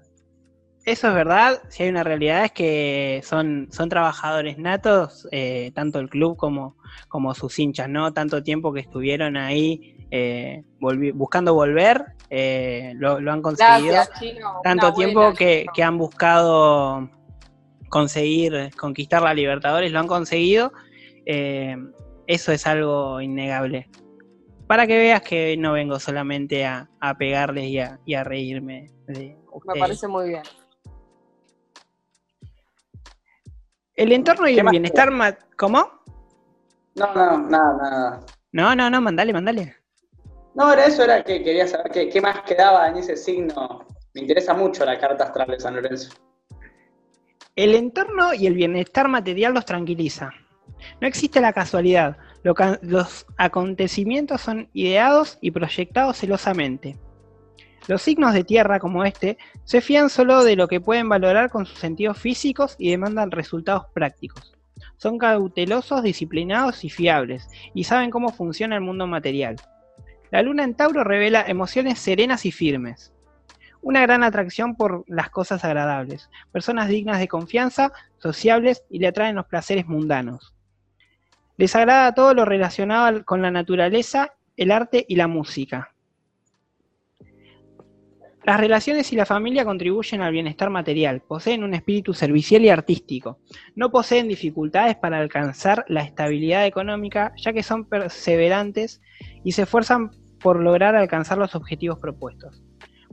Eso 0.84 1.08
es 1.08 1.14
verdad. 1.14 1.62
Si 1.70 1.82
hay 1.82 1.88
una 1.88 2.04
realidad 2.04 2.44
es 2.44 2.52
que 2.52 3.20
son, 3.24 3.68
son 3.70 3.88
trabajadores 3.88 4.58
natos, 4.58 5.26
eh, 5.32 5.72
tanto 5.74 5.98
el 5.98 6.10
club 6.10 6.36
como, 6.36 6.76
como 7.08 7.34
sus 7.34 7.58
hinchas, 7.58 7.88
¿no? 7.88 8.12
Tanto 8.12 8.42
tiempo 8.42 8.72
que 8.72 8.80
estuvieron 8.80 9.36
ahí 9.38 9.96
eh, 10.10 10.62
volvi- 10.80 11.12
buscando 11.14 11.54
volver, 11.54 12.04
eh, 12.28 12.92
lo, 12.96 13.18
lo 13.18 13.32
han 13.32 13.40
conseguido. 13.40 13.94
Gracias, 13.94 14.18
Chino. 14.20 14.60
Tanto 14.62 14.92
tiempo 14.92 15.32
que, 15.32 15.66
que 15.74 15.82
han 15.82 15.96
buscado 15.96 17.08
conseguir, 17.88 18.70
conquistar 18.76 19.22
la 19.22 19.32
Libertadores, 19.32 19.90
lo 19.90 20.00
han 20.00 20.06
conseguido. 20.06 20.72
Eso 21.24 22.52
es 22.52 22.66
algo 22.66 23.20
innegable. 23.22 23.88
Para 24.66 24.86
que 24.86 24.98
veas 24.98 25.22
que 25.22 25.56
no 25.56 25.72
vengo 25.72 25.98
solamente 25.98 26.64
a, 26.66 26.88
a 27.00 27.16
pegarles 27.16 27.64
y 27.66 27.78
a, 27.78 27.98
y 28.04 28.14
a 28.14 28.24
reírme 28.24 28.90
de 29.06 29.36
Me 29.64 29.74
parece 29.78 30.08
muy 30.08 30.28
bien. 30.28 30.42
El 33.96 34.12
entorno 34.12 34.48
y 34.48 34.54
¿Qué 34.54 34.60
el 34.60 34.64
más 34.64 34.70
bienestar... 34.72 35.10
ma- 35.10 35.36
¿Cómo? 35.56 35.88
No, 36.96 37.14
no, 37.14 37.38
nada, 37.48 37.76
nada. 37.76 38.20
No, 38.52 38.74
no, 38.74 38.90
no, 38.90 39.00
mandale, 39.00 39.32
mandale. 39.32 39.76
No, 40.54 40.72
era 40.72 40.86
eso, 40.86 41.02
era 41.02 41.22
que 41.24 41.42
quería 41.42 41.66
saber 41.66 41.90
qué, 41.92 42.08
qué 42.08 42.20
más 42.20 42.42
quedaba 42.42 42.88
en 42.88 42.96
ese 42.96 43.16
signo. 43.16 43.86
Me 44.14 44.20
interesa 44.22 44.54
mucho 44.54 44.84
la 44.84 44.98
carta 44.98 45.24
astral 45.24 45.48
de 45.48 45.58
San 45.60 45.74
Lorenzo. 45.74 46.12
El 47.56 47.74
entorno 47.74 48.34
y 48.34 48.46
el 48.46 48.54
bienestar 48.54 49.08
material 49.08 49.54
los 49.54 49.64
tranquiliza. 49.64 50.32
No 51.00 51.06
existe 51.08 51.40
la 51.40 51.52
casualidad. 51.52 52.16
Lo 52.42 52.54
ca- 52.54 52.78
los 52.82 53.26
acontecimientos 53.36 54.40
son 54.40 54.68
ideados 54.72 55.38
y 55.40 55.50
proyectados 55.50 56.18
celosamente. 56.18 56.96
Los 57.86 58.00
signos 58.00 58.32
de 58.32 58.44
tierra 58.44 58.78
como 58.78 59.04
este 59.04 59.36
se 59.64 59.82
fían 59.82 60.08
solo 60.08 60.42
de 60.42 60.56
lo 60.56 60.68
que 60.68 60.80
pueden 60.80 61.08
valorar 61.08 61.50
con 61.50 61.66
sus 61.66 61.78
sentidos 61.78 62.18
físicos 62.18 62.76
y 62.78 62.90
demandan 62.90 63.30
resultados 63.30 63.84
prácticos. 63.92 64.54
Son 64.96 65.18
cautelosos, 65.18 66.02
disciplinados 66.02 66.82
y 66.84 66.88
fiables, 66.88 67.46
y 67.74 67.84
saben 67.84 68.10
cómo 68.10 68.30
funciona 68.30 68.76
el 68.76 68.80
mundo 68.80 69.06
material. 69.06 69.56
La 70.30 70.40
luna 70.40 70.64
en 70.64 70.74
Tauro 70.74 71.04
revela 71.04 71.44
emociones 71.46 71.98
serenas 71.98 72.46
y 72.46 72.52
firmes. 72.52 73.12
Una 73.82 74.00
gran 74.00 74.22
atracción 74.22 74.76
por 74.76 75.04
las 75.06 75.28
cosas 75.28 75.62
agradables, 75.62 76.30
personas 76.52 76.88
dignas 76.88 77.18
de 77.18 77.28
confianza, 77.28 77.92
sociables 78.16 78.82
y 78.88 78.98
le 78.98 79.08
atraen 79.08 79.36
los 79.36 79.46
placeres 79.46 79.86
mundanos. 79.86 80.54
Les 81.58 81.76
agrada 81.76 82.14
todo 82.14 82.32
lo 82.32 82.46
relacionado 82.46 83.24
con 83.26 83.42
la 83.42 83.50
naturaleza, 83.50 84.32
el 84.56 84.72
arte 84.72 85.04
y 85.06 85.16
la 85.16 85.28
música. 85.28 85.93
Las 88.44 88.60
relaciones 88.60 89.10
y 89.10 89.16
la 89.16 89.24
familia 89.24 89.64
contribuyen 89.64 90.20
al 90.20 90.32
bienestar 90.32 90.68
material, 90.68 91.22
poseen 91.22 91.64
un 91.64 91.72
espíritu 91.72 92.12
servicial 92.12 92.62
y 92.62 92.68
artístico. 92.68 93.38
No 93.74 93.90
poseen 93.90 94.28
dificultades 94.28 94.96
para 94.96 95.18
alcanzar 95.18 95.86
la 95.88 96.02
estabilidad 96.02 96.66
económica, 96.66 97.32
ya 97.38 97.54
que 97.54 97.62
son 97.62 97.86
perseverantes 97.86 99.00
y 99.44 99.52
se 99.52 99.62
esfuerzan 99.62 100.10
por 100.40 100.60
lograr 100.60 100.94
alcanzar 100.94 101.38
los 101.38 101.54
objetivos 101.54 101.98
propuestos. 101.98 102.62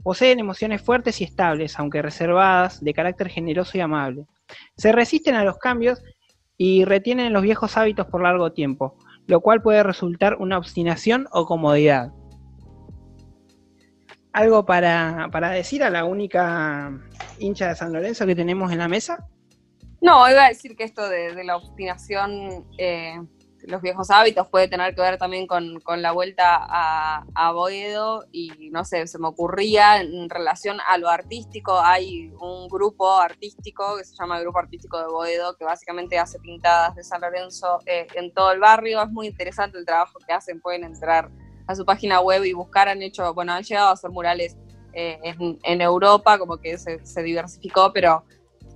Poseen 0.02 0.38
emociones 0.38 0.82
fuertes 0.82 1.22
y 1.22 1.24
estables, 1.24 1.78
aunque 1.78 2.02
reservadas, 2.02 2.84
de 2.84 2.92
carácter 2.92 3.30
generoso 3.30 3.78
y 3.78 3.80
amable. 3.80 4.26
Se 4.76 4.92
resisten 4.92 5.34
a 5.34 5.44
los 5.44 5.56
cambios 5.56 6.02
y 6.58 6.84
retienen 6.84 7.32
los 7.32 7.42
viejos 7.42 7.78
hábitos 7.78 8.06
por 8.06 8.22
largo 8.22 8.52
tiempo, 8.52 8.98
lo 9.26 9.40
cual 9.40 9.62
puede 9.62 9.82
resultar 9.82 10.36
una 10.40 10.58
obstinación 10.58 11.26
o 11.32 11.46
comodidad. 11.46 12.12
¿Algo 14.32 14.64
para, 14.64 15.28
para 15.30 15.50
decir 15.50 15.82
a 15.82 15.90
la 15.90 16.04
única 16.04 16.90
hincha 17.38 17.68
de 17.68 17.76
San 17.76 17.92
Lorenzo 17.92 18.26
que 18.26 18.34
tenemos 18.34 18.72
en 18.72 18.78
la 18.78 18.88
mesa? 18.88 19.26
No, 20.00 20.28
iba 20.28 20.46
a 20.46 20.48
decir 20.48 20.74
que 20.74 20.84
esto 20.84 21.06
de, 21.08 21.44
la 21.44 21.56
obstinación, 21.56 22.66
eh, 22.78 23.20
los 23.64 23.82
viejos 23.82 24.10
hábitos, 24.10 24.48
puede 24.48 24.68
tener 24.68 24.94
que 24.94 25.02
ver 25.02 25.18
también 25.18 25.46
con, 25.46 25.78
con 25.80 26.00
la 26.00 26.12
vuelta 26.12 26.56
a, 26.58 27.24
a 27.34 27.52
Boedo 27.52 28.24
y 28.32 28.70
no 28.70 28.84
sé, 28.84 29.06
se 29.06 29.18
me 29.18 29.28
ocurría 29.28 30.00
en 30.00 30.30
relación 30.30 30.78
a 30.88 30.96
lo 30.96 31.10
artístico, 31.10 31.78
hay 31.78 32.32
un 32.40 32.68
grupo 32.68 33.12
artístico 33.12 33.98
que 33.98 34.04
se 34.04 34.16
llama 34.16 34.38
el 34.38 34.44
Grupo 34.44 34.58
Artístico 34.58 34.98
de 34.98 35.08
Boedo, 35.08 35.56
que 35.56 35.64
básicamente 35.64 36.18
hace 36.18 36.40
pintadas 36.40 36.96
de 36.96 37.04
San 37.04 37.20
Lorenzo 37.20 37.80
eh, 37.84 38.06
en 38.14 38.32
todo 38.32 38.50
el 38.50 38.60
barrio, 38.60 39.02
es 39.02 39.10
muy 39.10 39.26
interesante 39.26 39.78
el 39.78 39.84
trabajo 39.84 40.18
que 40.26 40.32
hacen, 40.32 40.60
pueden 40.60 40.84
entrar 40.84 41.30
a 41.66 41.74
su 41.74 41.84
página 41.84 42.20
web 42.20 42.44
y 42.44 42.52
buscar, 42.52 42.88
han 42.88 43.02
hecho, 43.02 43.32
bueno, 43.34 43.52
han 43.52 43.62
llegado 43.62 43.88
a 43.88 43.92
hacer 43.92 44.10
murales 44.10 44.56
eh, 44.92 45.18
en, 45.62 45.80
Europa, 45.80 46.38
como 46.38 46.58
que 46.58 46.76
se, 46.78 47.04
se 47.04 47.22
diversificó, 47.22 47.92
pero 47.92 48.24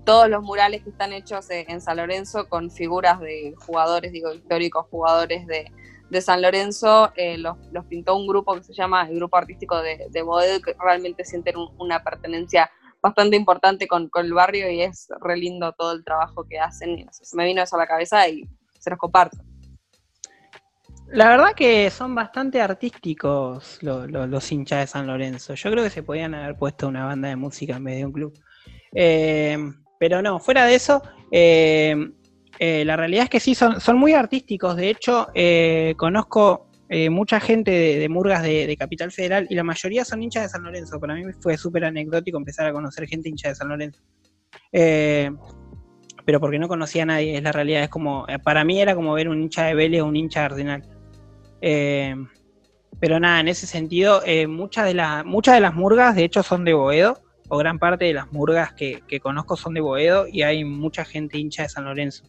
todos 0.05 0.28
los 0.28 0.43
murales 0.43 0.83
que 0.83 0.90
están 0.90 1.12
hechos 1.12 1.50
eh, 1.50 1.66
en 1.69 1.81
San 1.81 1.97
Lorenzo 1.97 2.49
con 2.49 2.71
figuras 2.71 3.21
de 3.21 3.55
jugadores, 3.66 4.12
digo, 4.12 4.33
históricos 4.33 4.87
jugadores 4.90 5.47
de, 5.47 5.71
de 6.09 6.21
San 6.21 6.40
Lorenzo 6.40 7.12
eh, 7.16 7.37
los, 7.38 7.57
los 7.73 7.85
pintó 7.87 8.16
un 8.16 8.26
grupo 8.26 8.55
que 8.55 8.62
se 8.62 8.73
llama 8.73 9.09
el 9.09 9.16
Grupo 9.16 9.37
Artístico 9.37 9.83
de, 9.83 10.07
de 10.11 10.23
Boedo, 10.23 10.61
que 10.62 10.75
realmente 10.78 11.25
sienten 11.25 11.57
un- 11.57 11.75
una 11.78 12.02
pertenencia 12.05 12.71
bastante 13.02 13.37
importante 13.37 13.87
con, 13.87 14.09
con 14.09 14.25
el 14.25 14.33
barrio 14.33 14.71
y 14.71 14.81
es 14.83 15.09
re 15.21 15.37
lindo 15.37 15.73
todo 15.73 15.93
el 15.93 16.05
trabajo 16.05 16.45
que 16.49 16.59
hacen. 16.59 16.99
y 17.00 17.07
se 17.11 17.37
me 17.37 17.45
vino 17.45 17.62
eso 17.62 17.76
a 17.76 17.81
la 17.81 17.87
cabeza 17.87 18.28
y 18.28 18.49
se 18.78 18.90
los 18.90 18.99
comparto. 18.99 19.38
La 21.09 21.29
verdad 21.29 21.53
que 21.57 21.89
son 21.91 22.15
bastante 22.15 22.61
artísticos 22.61 23.79
lo- 23.83 24.07
lo- 24.07 24.27
los 24.27 24.51
hinchas 24.51 24.81
de 24.81 24.87
San 24.89 25.07
Lorenzo. 25.07 25.55
Yo 25.55 25.71
creo 25.71 25.85
que 25.85 25.91
se 25.91 26.03
podían 26.03 26.35
haber 26.35 26.57
puesto 26.57 26.89
una 26.89 27.05
banda 27.07 27.29
de 27.29 27.37
música 27.37 27.77
en 27.77 27.85
vez 27.85 27.97
de 27.99 28.07
un 28.07 28.13
club. 28.13 28.35
Eh, 28.93 29.57
pero 30.01 30.21
no, 30.21 30.41
fuera 30.41 30.67
de 30.67 30.75
eso, 30.75 31.03
eh, 31.31 31.95
eh, 32.59 32.85
la 32.85 32.97
realidad 32.97 33.25
es 33.25 33.31
que 33.31 33.41
sí, 33.41 33.55
son, 33.55 33.81
son 33.81 33.99
muy 33.99 34.15
artísticos. 34.15 34.77
De 34.77 34.91
hecho, 34.91 35.29
eh, 35.35 35.95
conozco 35.97 36.65
mucha 37.11 37.41
gente 37.41 37.73
de, 37.73 38.09
Murgas 38.09 38.45
de, 38.45 38.77
Capital 38.79 39.11
Federal 39.11 39.47
y 39.51 39.57
la 39.57 39.65
mayoría 39.65 40.05
son 40.05 40.23
hinchas 40.23 40.45
de 40.45 40.49
San 40.49 40.63
Lorenzo. 40.63 41.01
Para 41.01 41.15
mí 41.17 41.23
fue 41.41 41.57
súper 41.57 41.85
anecdótico 41.85 42.39
empezar 42.39 42.67
a 42.67 42.73
conocer 42.73 43.09
gente 43.09 43.29
hincha 43.29 43.49
de 43.49 43.55
San 43.57 43.69
Lorenzo. 43.69 44.01
Pero 44.71 46.41
porque 46.41 46.59
no 46.61 46.69
conocía 46.69 47.03
a 47.03 47.07
nadie, 47.07 47.37
es 47.37 47.43
la 47.43 47.51
realidad. 47.53 47.83
Es 47.83 47.89
como, 47.89 48.25
para 48.45 48.65
mí 48.65 48.81
era 48.81 48.95
como 48.95 49.15
ver 49.15 49.29
un 49.29 49.43
hincha 49.43 49.65
de 49.67 49.75
Vélez 49.75 50.03
o 50.03 50.07
un 50.07 50.17
hincha 50.17 50.41
de 50.41 50.47
Arsenal. 50.47 50.96
Eh, 51.61 52.15
pero 53.01 53.21
nada, 53.21 53.41
en 53.41 53.49
ese 53.49 53.67
sentido, 53.67 54.23
eh, 54.25 54.47
muchas, 54.47 54.87
de 54.87 54.95
las 54.95 55.25
muchas 55.25 55.55
de 55.55 55.61
las 55.61 55.75
murgas, 55.75 56.15
de 56.17 56.25
hecho, 56.25 56.43
son 56.43 56.65
de 56.65 56.73
Boedo, 56.75 57.21
o 57.49 57.59
gran 57.59 57.79
parte 57.79 58.07
de 58.07 58.15
las 58.15 58.33
murgas 58.33 58.73
que, 58.73 59.03
que 59.07 59.21
conozco 59.21 59.57
son 59.57 59.75
de 59.75 59.81
Boedo, 59.81 60.27
y 60.27 60.43
hay 60.43 60.65
mucha 60.65 61.05
gente 61.05 61.39
hincha 61.39 61.63
de 61.65 61.69
San 61.69 61.85
Lorenzo. 61.85 62.25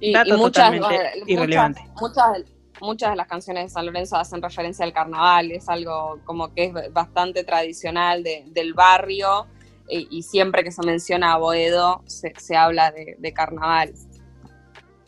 Y, 0.00 0.12
Dato 0.12 0.34
y 0.34 0.38
muchas, 0.38 0.70
totalmente 0.72 1.10
irrelevante. 1.26 1.80
Muchas, 2.00 2.26
muchas, 2.38 2.52
muchas 2.80 3.10
de 3.10 3.16
las 3.16 3.26
canciones 3.26 3.64
de 3.64 3.68
San 3.70 3.86
Lorenzo 3.86 4.16
hacen 4.16 4.40
referencia 4.40 4.84
al 4.84 4.92
carnaval, 4.92 5.50
es 5.50 5.68
algo 5.68 6.20
como 6.24 6.54
que 6.54 6.66
es 6.66 6.92
bastante 6.92 7.42
tradicional 7.42 8.22
de- 8.22 8.44
del 8.48 8.74
barrio 8.74 9.48
y, 9.88 10.06
y 10.16 10.22
siempre 10.22 10.62
que 10.62 10.70
se 10.70 10.82
menciona 10.86 11.32
a 11.32 11.38
Boedo 11.38 12.02
se, 12.06 12.32
se 12.38 12.56
habla 12.56 12.92
de, 12.92 13.16
de 13.18 13.32
carnaval. 13.32 13.92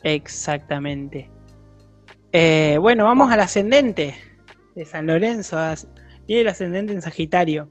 Exactamente. 0.03 1.29
Eh, 2.33 2.77
bueno, 2.79 3.03
vamos 3.03 3.31
al 3.31 3.41
ascendente 3.41 4.15
de 4.75 4.85
San 4.85 5.07
Lorenzo. 5.07 5.57
Tiene 6.25 6.41
el 6.41 6.47
ascendente 6.47 6.93
en 6.93 7.01
Sagitario. 7.01 7.69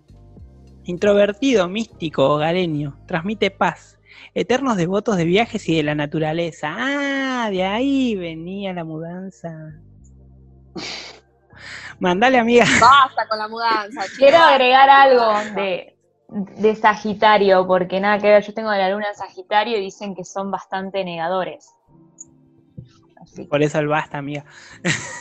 Introvertido, 0.85 1.69
místico, 1.69 2.29
hogareño. 2.29 2.99
Transmite 3.07 3.51
paz. 3.51 3.99
Eternos 4.35 4.77
devotos 4.77 5.17
de 5.17 5.25
viajes 5.25 5.69
y 5.69 5.77
de 5.77 5.83
la 5.83 5.95
naturaleza. 5.95 6.75
Ah, 6.77 7.49
de 7.51 7.65
ahí 7.65 8.17
venía 8.17 8.73
la 8.75 8.85
mudanza. 8.85 9.51
Mandale, 11.99 12.39
amiga. 12.39 12.65
Basta 12.81 13.29
con 13.29 13.39
la 13.39 13.49
mudanza, 13.49 14.03
Quiero 14.19 14.39
agregar 14.39 14.89
algo 14.89 15.33
de, 15.55 15.97
de 16.29 16.75
Sagitario, 16.75 17.67
porque 17.67 18.01
nada 18.01 18.19
que 18.19 18.29
ver, 18.29 18.43
yo 18.43 18.55
tengo 18.55 18.71
la 18.71 18.91
luna 18.91 19.09
en 19.09 19.15
Sagitario 19.15 19.79
y 19.79 19.83
dicen 19.83 20.15
que 20.15 20.25
son 20.25 20.51
bastante 20.51 21.05
negadores. 21.05 21.75
Por 23.49 23.63
eso 23.63 23.79
el 23.79 23.89
basta, 23.89 24.19
amiga. 24.19 24.45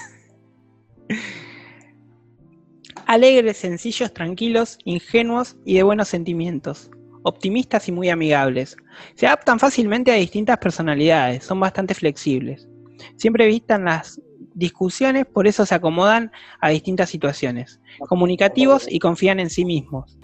Alegres, 3.05 3.57
sencillos, 3.57 4.13
tranquilos, 4.13 4.77
ingenuos 4.85 5.57
y 5.65 5.75
de 5.75 5.83
buenos 5.83 6.09
sentimientos. 6.09 6.91
Optimistas 7.23 7.87
y 7.87 7.91
muy 7.91 8.09
amigables. 8.09 8.77
Se 9.15 9.27
adaptan 9.27 9.59
fácilmente 9.59 10.11
a 10.11 10.15
distintas 10.15 10.57
personalidades, 10.59 11.43
son 11.43 11.59
bastante 11.59 11.93
flexibles. 11.93 12.67
Siempre 13.15 13.45
evitan 13.45 13.85
las 13.85 14.21
discusiones, 14.53 15.25
por 15.25 15.47
eso 15.47 15.65
se 15.65 15.75
acomodan 15.75 16.31
a 16.59 16.69
distintas 16.69 17.09
situaciones. 17.09 17.79
Comunicativos 18.07 18.87
y 18.89 18.99
confían 18.99 19.39
en 19.39 19.49
sí 19.49 19.65
mismos. 19.65 20.17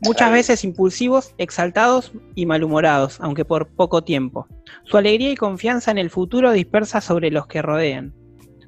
Muchas 0.00 0.32
veces 0.32 0.64
impulsivos, 0.64 1.34
exaltados 1.38 2.12
y 2.34 2.46
malhumorados, 2.46 3.18
aunque 3.20 3.44
por 3.44 3.68
poco 3.68 4.02
tiempo. 4.02 4.46
Su 4.84 4.96
alegría 4.96 5.30
y 5.30 5.36
confianza 5.36 5.90
en 5.90 5.98
el 5.98 6.10
futuro 6.10 6.52
dispersa 6.52 7.00
sobre 7.00 7.30
los 7.30 7.46
que 7.46 7.62
rodean, 7.62 8.14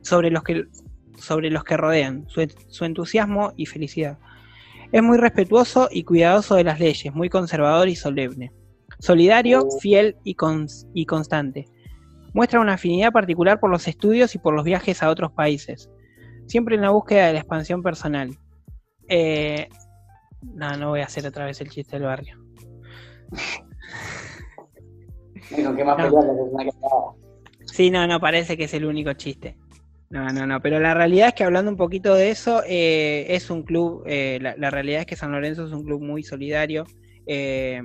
sobre 0.03 0.31
los 0.31 0.43
que, 0.43 0.65
sobre 1.17 1.51
los 1.51 1.65
que 1.65 1.77
rodean, 1.77 2.25
su, 2.29 2.47
su 2.69 2.85
entusiasmo 2.85 3.53
y 3.57 3.67
felicidad. 3.67 4.19
Es 4.93 5.03
muy 5.03 5.19
respetuoso 5.19 5.89
y 5.91 6.05
cuidadoso 6.05 6.55
de 6.55 6.65
las 6.65 6.81
leyes, 6.81 7.15
muy 7.15 7.29
conservador 7.29 7.89
y 7.89 7.97
solemne. 7.97 8.53
Solidario, 9.01 9.69
fiel 9.81 10.17
y, 10.25 10.35
cons- 10.35 10.89
y 10.95 11.05
constante. 11.05 11.67
Muestra 12.33 12.61
una 12.61 12.75
afinidad 12.75 13.13
particular 13.13 13.61
por 13.61 13.71
los 13.71 13.87
estudios 13.87 14.35
y 14.35 14.39
por 14.39 14.55
los 14.55 14.65
viajes 14.65 15.03
a 15.03 15.11
otros 15.11 15.33
países. 15.33 15.91
Siempre 16.47 16.77
en 16.77 16.83
la 16.83 16.91
búsqueda 16.91 17.27
de 17.27 17.33
la 17.35 17.39
expansión 17.41 17.83
personal. 17.83 18.31
Eh, 19.09 19.69
no, 20.43 20.77
no 20.77 20.89
voy 20.91 21.01
a 21.01 21.05
hacer 21.05 21.27
otra 21.27 21.45
vez 21.47 21.61
el 21.61 21.71
chiste 21.71 21.97
del 21.97 22.07
barrio. 22.07 22.39
Qué 25.49 25.85
más 25.85 26.13
No. 26.13 27.17
Sí, 27.65 27.91
no, 27.91 28.07
no, 28.07 28.21
parece 28.21 28.57
que 28.57 28.65
es 28.65 28.75
el 28.75 28.85
único 28.85 29.13
chiste. 29.15 29.57
No, 30.11 30.27
no, 30.33 30.47
no, 30.47 30.61
pero 30.61 30.81
la 30.81 30.95
realidad 30.95 31.29
es 31.29 31.35
que 31.35 31.45
hablando 31.45 31.71
un 31.71 31.77
poquito 31.77 32.15
de 32.15 32.31
eso, 32.31 32.63
eh, 32.67 33.27
es 33.29 33.51
un 33.51 33.63
club, 33.63 34.05
eh, 34.07 34.39
la, 34.41 34.57
la 34.57 34.71
realidad 34.71 35.01
es 35.01 35.07
que 35.07 35.17
San 35.17 35.33
Lorenzo 35.33 35.67
es 35.67 35.73
un 35.73 35.85
club 35.85 36.03
muy 36.03 36.23
solidario. 36.23 36.85
eh, 37.27 37.83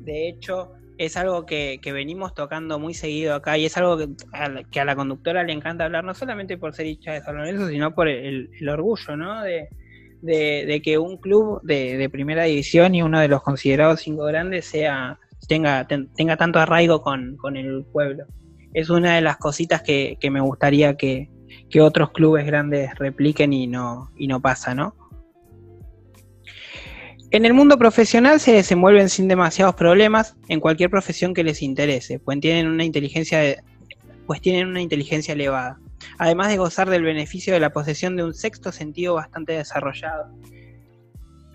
de 0.00 0.28
hecho, 0.28 0.72
es 0.96 1.16
algo 1.16 1.46
que, 1.46 1.78
que 1.82 1.92
venimos 1.92 2.34
tocando 2.34 2.78
muy 2.78 2.92
seguido 2.94 3.34
acá 3.34 3.56
y 3.56 3.64
es 3.66 3.76
algo 3.76 3.96
que 3.96 4.08
a, 4.32 4.48
la, 4.48 4.64
que 4.64 4.80
a 4.80 4.84
la 4.84 4.96
conductora 4.96 5.42
le 5.44 5.52
encanta 5.52 5.84
hablar, 5.84 6.04
no 6.04 6.14
solamente 6.14 6.58
por 6.58 6.74
ser 6.74 6.86
hincha 6.86 7.12
de 7.12 7.22
San 7.22 7.36
Lorenzo, 7.36 7.68
sino 7.68 7.94
por 7.94 8.08
el, 8.08 8.50
el 8.58 8.68
orgullo, 8.68 9.16
¿no? 9.16 9.42
De, 9.42 9.68
de- 10.22 10.80
que 10.82 10.98
un 10.98 11.16
club 11.18 11.60
de, 11.62 11.96
de 11.96 12.08
primera 12.10 12.44
división 12.44 12.94
y 12.94 13.02
uno 13.02 13.20
de 13.20 13.28
los 13.28 13.42
considerados 13.42 14.00
cinco 14.00 14.24
grandes 14.24 14.66
sea 14.66 15.18
tenga, 15.48 15.86
ten- 15.86 16.08
tenga 16.14 16.36
tanto 16.36 16.58
arraigo 16.58 17.02
con, 17.02 17.36
con 17.36 17.56
el 17.56 17.84
pueblo. 17.92 18.24
Es 18.72 18.90
una 18.90 19.16
de 19.16 19.20
las 19.20 19.36
cositas 19.36 19.82
que, 19.82 20.16
que 20.20 20.30
me 20.30 20.40
gustaría 20.40 20.96
que, 20.96 21.28
que 21.68 21.80
otros 21.80 22.12
clubes 22.12 22.46
grandes 22.46 22.94
repliquen 22.98 23.52
y 23.52 23.66
no, 23.66 24.10
y 24.16 24.28
no 24.28 24.40
pasa, 24.40 24.74
¿no? 24.74 24.94
En 27.32 27.44
el 27.44 27.54
mundo 27.54 27.78
profesional 27.78 28.40
se 28.40 28.52
desenvuelven 28.52 29.08
sin 29.08 29.28
demasiados 29.28 29.76
problemas 29.76 30.36
en 30.48 30.58
cualquier 30.58 30.90
profesión 30.90 31.32
que 31.32 31.44
les 31.44 31.62
interese, 31.62 32.18
pues 32.18 32.40
tienen 32.40 32.66
una 32.66 32.84
inteligencia 32.84 33.62
pues 34.26 34.40
tienen 34.40 34.68
una 34.68 34.80
inteligencia 34.80 35.34
elevada, 35.34 35.80
además 36.18 36.48
de 36.48 36.58
gozar 36.58 36.90
del 36.90 37.02
beneficio 37.02 37.52
de 37.52 37.60
la 37.60 37.72
posesión 37.72 38.16
de 38.16 38.24
un 38.24 38.34
sexto 38.34 38.72
sentido 38.72 39.14
bastante 39.14 39.52
desarrollado. 39.52 40.30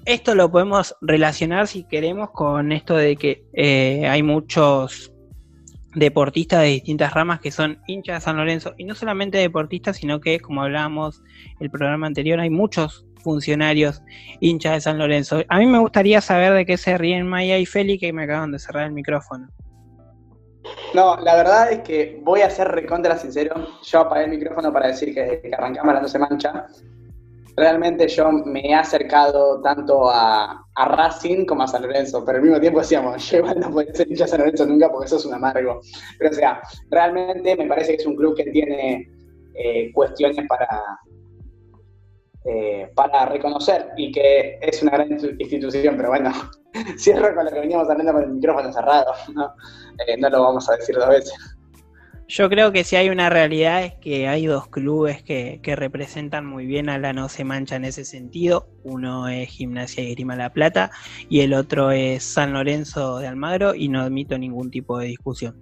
Esto 0.06 0.36
lo 0.36 0.52
podemos 0.52 0.96
relacionar, 1.02 1.68
si 1.68 1.84
queremos, 1.84 2.30
con 2.30 2.72
esto 2.72 2.96
de 2.96 3.16
que 3.16 3.44
eh, 3.54 4.08
hay 4.08 4.22
muchos 4.22 5.12
deportistas 5.96 6.62
de 6.62 6.68
distintas 6.68 7.14
ramas 7.14 7.40
que 7.40 7.52
son 7.52 7.80
hinchas 7.88 8.18
de 8.18 8.26
San 8.26 8.38
Lorenzo, 8.38 8.76
y 8.78 8.84
no 8.84 8.94
solamente 8.94 9.40
deportistas, 9.40 9.98
sino 9.98 10.20
que, 10.20 10.40
como 10.40 10.62
hablábamos 10.62 11.24
el 11.60 11.72
programa 11.72 12.06
anterior, 12.06 12.40
hay 12.40 12.52
muchos 12.52 13.08
funcionarios 13.24 14.04
hinchas 14.42 14.74
de 14.74 14.82
San 14.82 15.00
Lorenzo. 15.00 15.42
A 15.50 15.58
mí 15.58 15.66
me 15.66 15.80
gustaría 15.80 16.22
saber 16.22 16.54
de 16.54 16.66
qué 16.68 16.78
se 16.78 16.98
ríen 16.98 17.28
Maya 17.28 17.58
y 17.58 17.66
Feli, 17.66 17.98
que 17.98 18.14
me 18.14 18.24
acaban 18.24 18.52
de 18.52 18.60
cerrar 18.60 18.86
el 18.86 18.94
micrófono. 18.94 19.50
No, 20.94 21.18
la 21.18 21.36
verdad 21.36 21.72
es 21.72 21.80
que 21.80 22.20
voy 22.24 22.42
a 22.42 22.50
ser 22.50 22.70
recontra 22.70 23.18
sincero. 23.18 23.56
Yo 23.84 24.00
apagué 24.00 24.26
el 24.26 24.32
micrófono 24.32 24.72
para 24.72 24.88
decir 24.88 25.14
que, 25.14 25.42
que 25.42 25.54
arrancamos 25.54 25.94
la 25.94 26.02
no 26.02 26.08
se 26.08 26.20
mancha. 26.20 26.68
Realmente 27.58 28.08
yo 28.08 28.32
me 28.32 28.70
he 28.70 28.74
acercado 28.74 29.62
tanto 29.62 30.10
a, 30.10 30.62
Racing 30.76 31.46
como 31.46 31.64
a 31.64 31.68
San 31.68 31.84
Lorenzo, 31.84 32.24
pero 32.26 32.38
al 32.38 32.44
mismo 32.44 32.60
tiempo 32.60 32.80
decíamos, 32.80 33.30
yo 33.30 33.38
igual 33.38 33.60
no 33.62 33.72
puedo 33.72 33.94
ser 33.94 34.10
hincha 34.10 34.28
San 34.28 34.40
Lorenzo 34.40 34.66
nunca 34.66 34.92
porque 34.92 35.06
eso 35.06 35.18
es 35.18 35.26
un 35.26 35.34
amargo. 35.34 35.80
Pero 36.18 36.32
o 36.32 36.34
sea, 36.34 36.62
realmente 36.90 37.56
me 37.56 37.66
parece 37.66 37.96
que 37.96 38.02
es 38.02 38.06
un 38.06 38.18
club 38.18 38.36
que 38.36 38.46
tiene 38.46 39.10
eh, 39.54 39.92
cuestiones 39.94 40.46
para, 40.50 40.68
eh, 42.46 42.92
para 42.96 43.26
reconocer 43.26 43.88
y 43.98 44.12
que 44.12 44.60
es 44.62 44.82
una 44.84 44.92
gran 44.92 45.10
institu- 45.10 45.36
institución, 45.40 45.96
pero 45.98 46.10
bueno, 46.10 46.32
cierro 46.98 47.34
con 47.36 47.46
lo 47.46 47.52
que 47.52 47.60
veníamos 47.60 47.90
hablando 47.90 48.14
con 48.14 48.24
el 48.24 48.30
micrófono 48.30 48.72
cerrado, 48.72 49.12
¿no? 49.34 49.54
Eh, 50.08 50.18
no 50.18 50.30
lo 50.30 50.44
vamos 50.44 50.70
a 50.70 50.76
decir 50.76 50.96
dos 50.96 51.10
veces. 51.10 51.34
Yo 52.28 52.50
creo 52.50 52.72
que 52.72 52.84
si 52.84 52.96
hay 52.96 53.10
una 53.10 53.30
realidad 53.30 53.84
es 53.84 53.94
que 54.02 54.28
hay 54.28 54.48
dos 54.48 54.68
clubes 54.68 55.22
que, 55.22 55.60
que 55.62 55.76
representan 55.76 56.44
muy 56.44 56.66
bien 56.66 56.90
a 56.90 56.98
la 56.98 57.14
No 57.14 57.30
Se 57.30 57.44
Mancha 57.44 57.76
en 57.76 57.86
ese 57.86 58.04
sentido. 58.04 58.68
Uno 58.84 59.28
es 59.28 59.50
Gimnasia 59.50 60.04
y 60.04 60.16
Grima 60.16 60.36
La 60.36 60.52
Plata 60.52 60.90
y 61.30 61.42
el 61.42 61.54
otro 61.54 61.92
es 61.92 62.24
San 62.24 62.54
Lorenzo 62.54 63.20
de 63.20 63.28
Almagro 63.28 63.76
y 63.76 63.90
no 63.90 64.02
admito 64.02 64.40
ningún 64.40 64.72
tipo 64.72 64.98
de 64.98 65.06
discusión. 65.06 65.56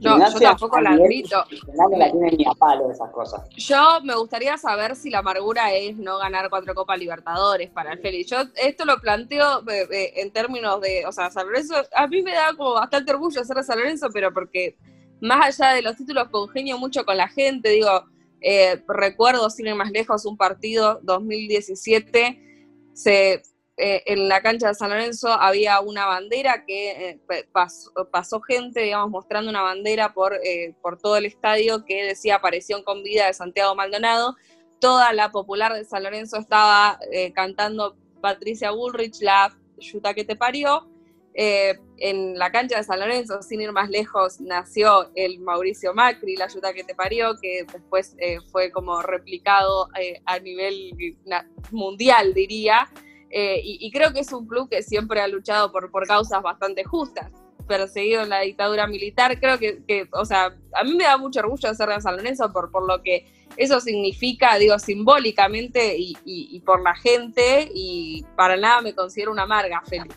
No, 0.00 0.18
yo 0.32 0.40
tampoco 0.40 0.80
la 0.80 0.90
admito. 0.90 1.44
No 1.74 1.98
la 1.98 2.10
tiene 2.10 2.30
ni 2.32 2.44
a 2.46 2.52
palo 2.52 2.90
esas 2.90 3.10
cosas. 3.10 3.42
Yo 3.56 4.00
me 4.02 4.14
gustaría 4.14 4.56
saber 4.56 4.96
si 4.96 5.10
la 5.10 5.18
amargura 5.18 5.72
es 5.72 5.96
no 5.96 6.18
ganar 6.18 6.48
cuatro 6.48 6.74
Copas 6.74 6.98
Libertadores 6.98 7.70
para 7.70 7.92
el 7.92 7.98
Félix. 8.00 8.30
Yo 8.30 8.38
esto 8.56 8.84
lo 8.84 8.98
planteo 8.98 9.60
eh, 9.68 9.86
eh, 9.90 10.12
en 10.16 10.32
términos 10.32 10.80
de, 10.80 11.04
o 11.06 11.12
sea, 11.12 11.30
San 11.30 11.46
Lorenzo, 11.46 11.74
a 11.94 12.06
mí 12.06 12.22
me 12.22 12.32
da 12.32 12.54
como 12.56 12.74
bastante 12.74 13.12
orgullo 13.12 13.44
ser 13.44 13.56
de 13.56 13.62
San 13.62 13.78
Lorenzo, 13.78 14.08
pero 14.12 14.32
porque 14.32 14.76
más 15.20 15.60
allá 15.60 15.74
de 15.74 15.82
los 15.82 15.96
títulos, 15.96 16.28
congenio 16.30 16.78
mucho 16.78 17.04
con 17.04 17.16
la 17.16 17.28
gente. 17.28 17.70
Digo, 17.70 18.04
eh, 18.40 18.82
recuerdo, 18.88 19.50
sin 19.50 19.66
ir 19.66 19.74
más 19.74 19.90
lejos, 19.90 20.24
un 20.24 20.36
partido 20.36 21.00
2017, 21.02 22.40
se, 22.94 23.42
eh, 23.82 24.02
en 24.04 24.28
la 24.28 24.42
cancha 24.42 24.68
de 24.68 24.74
San 24.74 24.90
Lorenzo 24.90 25.28
había 25.28 25.80
una 25.80 26.04
bandera 26.04 26.66
que 26.66 27.18
eh, 27.30 27.46
pasó, 27.50 28.40
gente, 28.42 28.82
digamos, 28.82 29.08
mostrando 29.08 29.48
una 29.48 29.62
bandera 29.62 30.12
por, 30.12 30.34
eh, 30.44 30.74
por 30.82 30.98
todo 30.98 31.16
el 31.16 31.24
estadio 31.24 31.86
que 31.86 32.04
decía 32.04 32.34
aparición 32.36 32.82
con 32.82 33.02
vida 33.02 33.26
de 33.26 33.32
Santiago 33.32 33.74
Maldonado. 33.74 34.36
Toda 34.80 35.14
la 35.14 35.30
popular 35.30 35.72
de 35.72 35.86
San 35.86 36.02
Lorenzo 36.02 36.36
estaba 36.36 36.98
cantando 37.34 37.96
Patricia 38.20 38.70
Bullrich, 38.70 39.20
la 39.22 39.56
yuta 39.78 40.12
que 40.12 40.24
te 40.24 40.36
parió. 40.36 40.86
En 41.34 42.38
la 42.38 42.50
cancha 42.50 42.78
de 42.78 42.84
San 42.84 43.00
Lorenzo, 43.00 43.42
sin 43.42 43.60
ir 43.60 43.72
más 43.72 43.88
lejos, 43.88 44.40
nació 44.40 45.10
el 45.14 45.38
Mauricio 45.40 45.94
Macri, 45.94 46.36
la 46.36 46.46
ayuda 46.46 46.72
que 46.72 46.84
te 46.84 46.94
parió, 46.94 47.38
que 47.40 47.66
después 47.70 48.16
fue 48.50 48.70
como 48.70 49.02
replicado 49.02 49.88
a 50.24 50.38
nivel 50.38 50.94
mundial, 51.70 52.32
diría. 52.32 52.88
Eh, 53.30 53.60
y, 53.62 53.90
creo 53.92 54.12
que 54.12 54.20
es 54.20 54.32
un 54.32 54.46
club 54.46 54.68
que 54.68 54.82
siempre 54.82 55.20
ha 55.20 55.28
luchado 55.28 55.70
por, 55.70 55.90
por 55.92 56.06
causas 56.06 56.42
bastante 56.42 56.82
justas, 56.82 57.30
perseguido 57.68 58.22
en 58.22 58.28
la 58.28 58.40
dictadura 58.40 58.88
militar. 58.88 59.38
Creo 59.38 59.56
que, 59.58 59.84
que, 59.86 60.08
o 60.12 60.24
sea, 60.24 60.56
a 60.74 60.84
mí 60.84 60.94
me 60.94 61.04
da 61.04 61.16
mucho 61.16 61.38
orgullo 61.38 61.72
ser 61.72 61.88
de 61.88 62.00
San 62.00 62.16
Lorenzo 62.16 62.52
por, 62.52 62.72
por 62.72 62.86
lo 62.86 63.02
que 63.02 63.26
eso 63.56 63.80
significa, 63.80 64.56
digo, 64.56 64.78
simbólicamente 64.78 65.96
y, 65.96 66.16
y- 66.24 66.60
por 66.60 66.82
la 66.82 66.94
gente, 66.94 67.68
y 67.72 68.24
para 68.36 68.56
nada 68.56 68.80
me 68.80 68.94
considero 68.94 69.30
una 69.32 69.42
amarga, 69.42 69.80
Félix. 69.86 70.16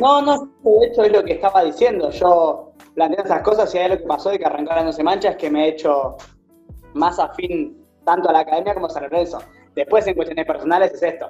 No, 0.00 0.22
no, 0.22 0.50
de 0.62 0.86
hecho 0.86 1.04
es 1.04 1.12
lo 1.12 1.24
que 1.24 1.34
estaba 1.34 1.64
diciendo. 1.64 2.10
Yo 2.10 2.72
planteé 2.94 3.24
esas 3.24 3.42
cosas 3.42 3.74
y 3.74 3.78
ahí 3.78 3.88
lo 3.88 3.98
que 3.98 4.04
pasó 4.04 4.30
de 4.30 4.38
que 4.38 4.44
arrancara 4.46 4.82
No 4.82 4.92
se 4.92 5.02
mancha 5.02 5.30
es 5.30 5.36
que 5.36 5.50
me 5.50 5.66
he 5.66 5.68
hecho 5.70 6.16
más 6.94 7.18
afín 7.18 7.84
tanto 8.04 8.28
a 8.28 8.32
la 8.32 8.40
academia 8.40 8.74
como 8.74 8.86
a 8.86 8.90
San 8.90 9.04
Lorenzo. 9.04 9.42
Después, 9.74 10.06
en 10.06 10.14
cuestiones 10.14 10.46
personales, 10.46 10.92
es 10.92 11.02
esto. 11.02 11.28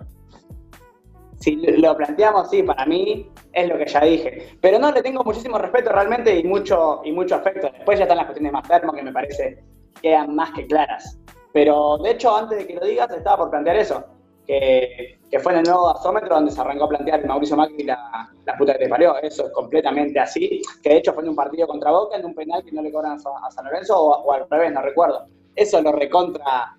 Si 1.41 1.57
lo 1.57 1.97
planteamos, 1.97 2.51
sí, 2.51 2.63
para 2.63 2.87
mí 2.87 3.31
es 3.53 3.69
lo 3.69 3.77
que 3.77 3.87
ya 3.87 4.01
dije. 4.01 4.57
Pero 4.61 4.79
no, 4.79 4.91
le 4.93 5.03
tengo 5.03 5.23
muchísimo 5.25 5.59
respeto 5.59 5.91
realmente 5.93 6.39
y 6.39 6.45
mucho, 6.45 7.01
y 7.05 7.13
mucho 7.13 7.35
afecto. 7.35 7.71
Después 7.73 7.99
ya 7.99 8.05
están 8.05 8.19
las 8.19 8.27
cuestiones 8.27 8.53
más 8.53 8.67
termo 8.67 8.93
que 8.93 9.03
me 9.03 9.13
parece 9.13 9.63
quedan 10.05 10.35
más 10.35 10.53
que 10.53 10.67
claras. 10.67 11.19
Pero 11.53 11.99
de 11.99 12.11
hecho, 12.11 12.37
antes 12.37 12.59
de 12.59 12.67
que 12.67 12.75
lo 12.75 12.85
digas, 12.85 13.11
estaba 13.11 13.39
por 13.39 13.51
plantear 13.51 13.77
eso. 13.77 14.05
Que, 14.47 15.19
que 15.31 15.39
fue 15.41 15.53
en 15.53 15.61
el 15.61 15.65
nuevo 15.65 15.87
gasómetro 15.87 16.35
donde 16.35 16.51
se 16.53 16.61
arrancó 16.61 16.85
a 16.85 16.89
plantear 16.91 17.25
Mauricio 17.25 17.57
Macri 17.57 17.85
la, 17.85 18.31
la 18.45 18.57
puta 18.59 18.75
que 18.75 18.81
te 18.81 18.89
parió. 18.89 19.17
Eso 19.23 19.47
es 19.47 19.53
completamente 19.53 20.21
así. 20.21 20.61
Que 20.83 20.91
de 20.91 20.97
hecho 20.99 21.15
fue 21.15 21.23
en 21.23 21.31
un 21.31 21.37
partido 21.37 21.67
contra 21.67 21.91
Boca, 21.91 22.17
en 22.17 22.27
un 22.27 22.35
penal 22.35 22.63
que 22.63 22.73
no 22.73 22.83
le 22.83 22.93
cobran 22.93 23.13
a 23.13 23.51
San 23.51 23.65
Lorenzo 23.65 23.99
o, 23.99 24.25
o 24.25 24.33
al 24.33 24.47
revés, 24.51 24.73
no 24.73 24.83
recuerdo. 24.83 25.27
Eso 25.57 25.81
lo 25.81 25.93
recontra. 25.93 26.77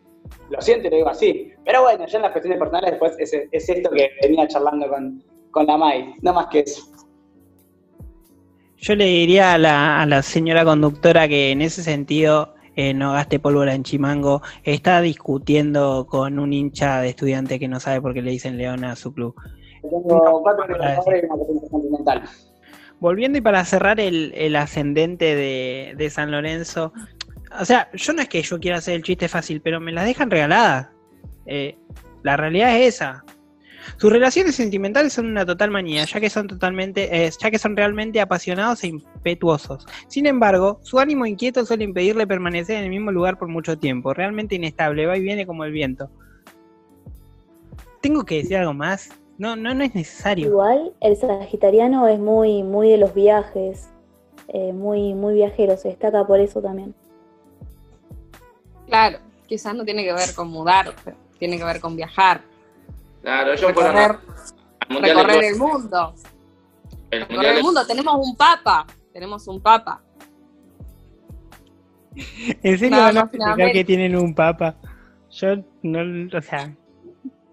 Lo 0.49 0.61
siento 0.61 0.87
y 0.87 0.91
lo 0.91 0.97
digo 0.97 1.09
así. 1.09 1.51
Pero 1.65 1.81
bueno, 1.83 2.05
ya 2.05 2.17
en 2.17 2.23
las 2.23 2.31
cuestiones 2.31 2.59
personales 2.59 2.91
después 2.91 3.15
es, 3.19 3.33
es 3.51 3.69
esto 3.69 3.89
que 3.89 4.09
venía 4.21 4.47
charlando 4.47 4.87
con, 4.87 5.23
con 5.51 5.65
la 5.65 5.77
Mai. 5.77 6.15
No 6.21 6.33
más 6.33 6.47
que 6.47 6.59
eso. 6.59 6.83
Yo 8.77 8.95
le 8.95 9.05
diría 9.05 9.53
a 9.53 9.57
la, 9.57 10.01
a 10.01 10.05
la 10.05 10.21
señora 10.21 10.63
conductora 10.63 11.27
que 11.27 11.51
en 11.51 11.61
ese 11.61 11.81
sentido 11.81 12.53
eh, 12.75 12.93
no 12.93 13.13
gaste 13.13 13.39
pólvora 13.39 13.73
en 13.73 13.83
Chimango. 13.83 14.41
Está 14.63 15.01
discutiendo 15.01 16.05
con 16.07 16.37
un 16.39 16.53
hincha 16.53 17.01
de 17.01 17.09
estudiante 17.09 17.57
que 17.57 17.67
no 17.67 17.79
sabe 17.79 18.01
por 18.01 18.13
qué 18.13 18.21
le 18.21 18.31
dicen 18.31 18.57
León 18.57 18.83
a 18.83 18.95
su 18.95 19.13
club. 19.13 19.33
Tengo 19.81 20.41
cuatro. 20.41 20.65
Volviendo 22.99 23.37
y 23.37 23.41
para 23.41 23.63
cerrar 23.65 23.99
el, 23.99 24.33
el 24.35 24.55
ascendente 24.55 25.35
de, 25.35 25.93
de 25.97 26.09
San 26.09 26.31
Lorenzo, 26.31 26.93
o 27.59 27.65
sea, 27.65 27.89
yo 27.93 28.13
no 28.13 28.21
es 28.21 28.29
que 28.29 28.41
yo 28.41 28.59
quiera 28.59 28.77
hacer 28.77 28.95
el 28.95 29.03
chiste 29.03 29.27
fácil, 29.27 29.61
pero 29.61 29.79
me 29.79 29.91
las 29.91 30.05
dejan 30.05 30.31
regaladas. 30.31 30.89
Eh, 31.45 31.77
la 32.23 32.37
realidad 32.37 32.75
es 32.77 32.95
esa. 32.95 33.23
Sus 33.97 34.11
relaciones 34.11 34.55
sentimentales 34.55 35.13
son 35.13 35.27
una 35.27 35.45
total 35.45 35.71
manía, 35.71 36.05
ya 36.05 36.19
que 36.19 36.29
son 36.29 36.47
totalmente, 36.47 37.25
eh, 37.25 37.29
ya 37.39 37.51
que 37.51 37.59
son 37.59 37.77
realmente 37.77 38.19
apasionados 38.19 38.83
e 38.83 38.87
impetuosos. 38.87 39.85
Sin 40.07 40.25
embargo, 40.25 40.79
su 40.81 40.99
ánimo 40.99 41.25
inquieto 41.25 41.65
suele 41.65 41.83
impedirle 41.83 42.27
permanecer 42.27 42.77
en 42.77 42.85
el 42.85 42.89
mismo 42.89 43.11
lugar 43.11 43.37
por 43.37 43.47
mucho 43.47 43.77
tiempo, 43.77 44.13
realmente 44.13 44.55
inestable, 44.55 45.05
va 45.05 45.17
y 45.17 45.21
viene 45.21 45.45
como 45.45 45.63
el 45.63 45.71
viento. 45.71 46.09
¿Tengo 48.01 48.25
que 48.25 48.37
decir 48.37 48.57
algo 48.57 48.73
más? 48.73 49.09
No, 49.37 49.55
no, 49.55 49.73
no 49.73 49.83
es 49.83 49.93
necesario. 49.93 50.47
Igual 50.47 50.93
el 51.01 51.15
sagitariano 51.15 52.07
es 52.07 52.19
muy, 52.19 52.63
muy 52.63 52.89
de 52.89 52.97
los 52.97 53.13
viajes, 53.13 53.89
eh, 54.47 54.73
muy, 54.73 55.13
muy 55.13 55.35
viajero, 55.35 55.77
se 55.77 55.89
destaca 55.89 56.25
por 56.25 56.39
eso 56.39 56.61
también. 56.61 56.95
Claro, 58.87 59.19
quizás 59.47 59.73
no 59.75 59.83
tiene 59.85 60.03
que 60.03 60.13
ver 60.13 60.33
con 60.35 60.49
mudar, 60.49 60.93
tiene 61.39 61.57
que 61.57 61.63
ver 61.63 61.79
con 61.79 61.95
viajar, 61.95 62.41
Claro, 63.21 63.53
ellos 63.53 63.71
fueron 63.73 63.95
recorrer, 63.95 64.17
de 64.89 65.13
recorrer 65.13 65.43
el 65.45 65.55
mundo. 65.57 66.13
El 67.09 67.21
Recorrer 67.21 67.29
Mundial 67.31 67.45
el 67.51 67.55
de- 67.57 67.63
mundo, 67.63 67.87
tenemos 67.87 68.15
un 68.27 68.35
papa, 68.35 68.85
tenemos 69.13 69.47
un 69.47 69.61
papa. 69.61 70.01
¿En 72.63 72.77
serio 72.77 72.97
No, 72.97 73.03
van 73.03 73.17
a 73.17 73.23
no, 73.23 73.31
Sudamérica. 73.31 73.73
que 73.73 73.83
tienen 73.85 74.15
un 74.15 74.33
papa? 74.33 74.75
Yo 75.31 75.57
no, 75.83 76.37
o 76.37 76.41
sea, 76.41 76.73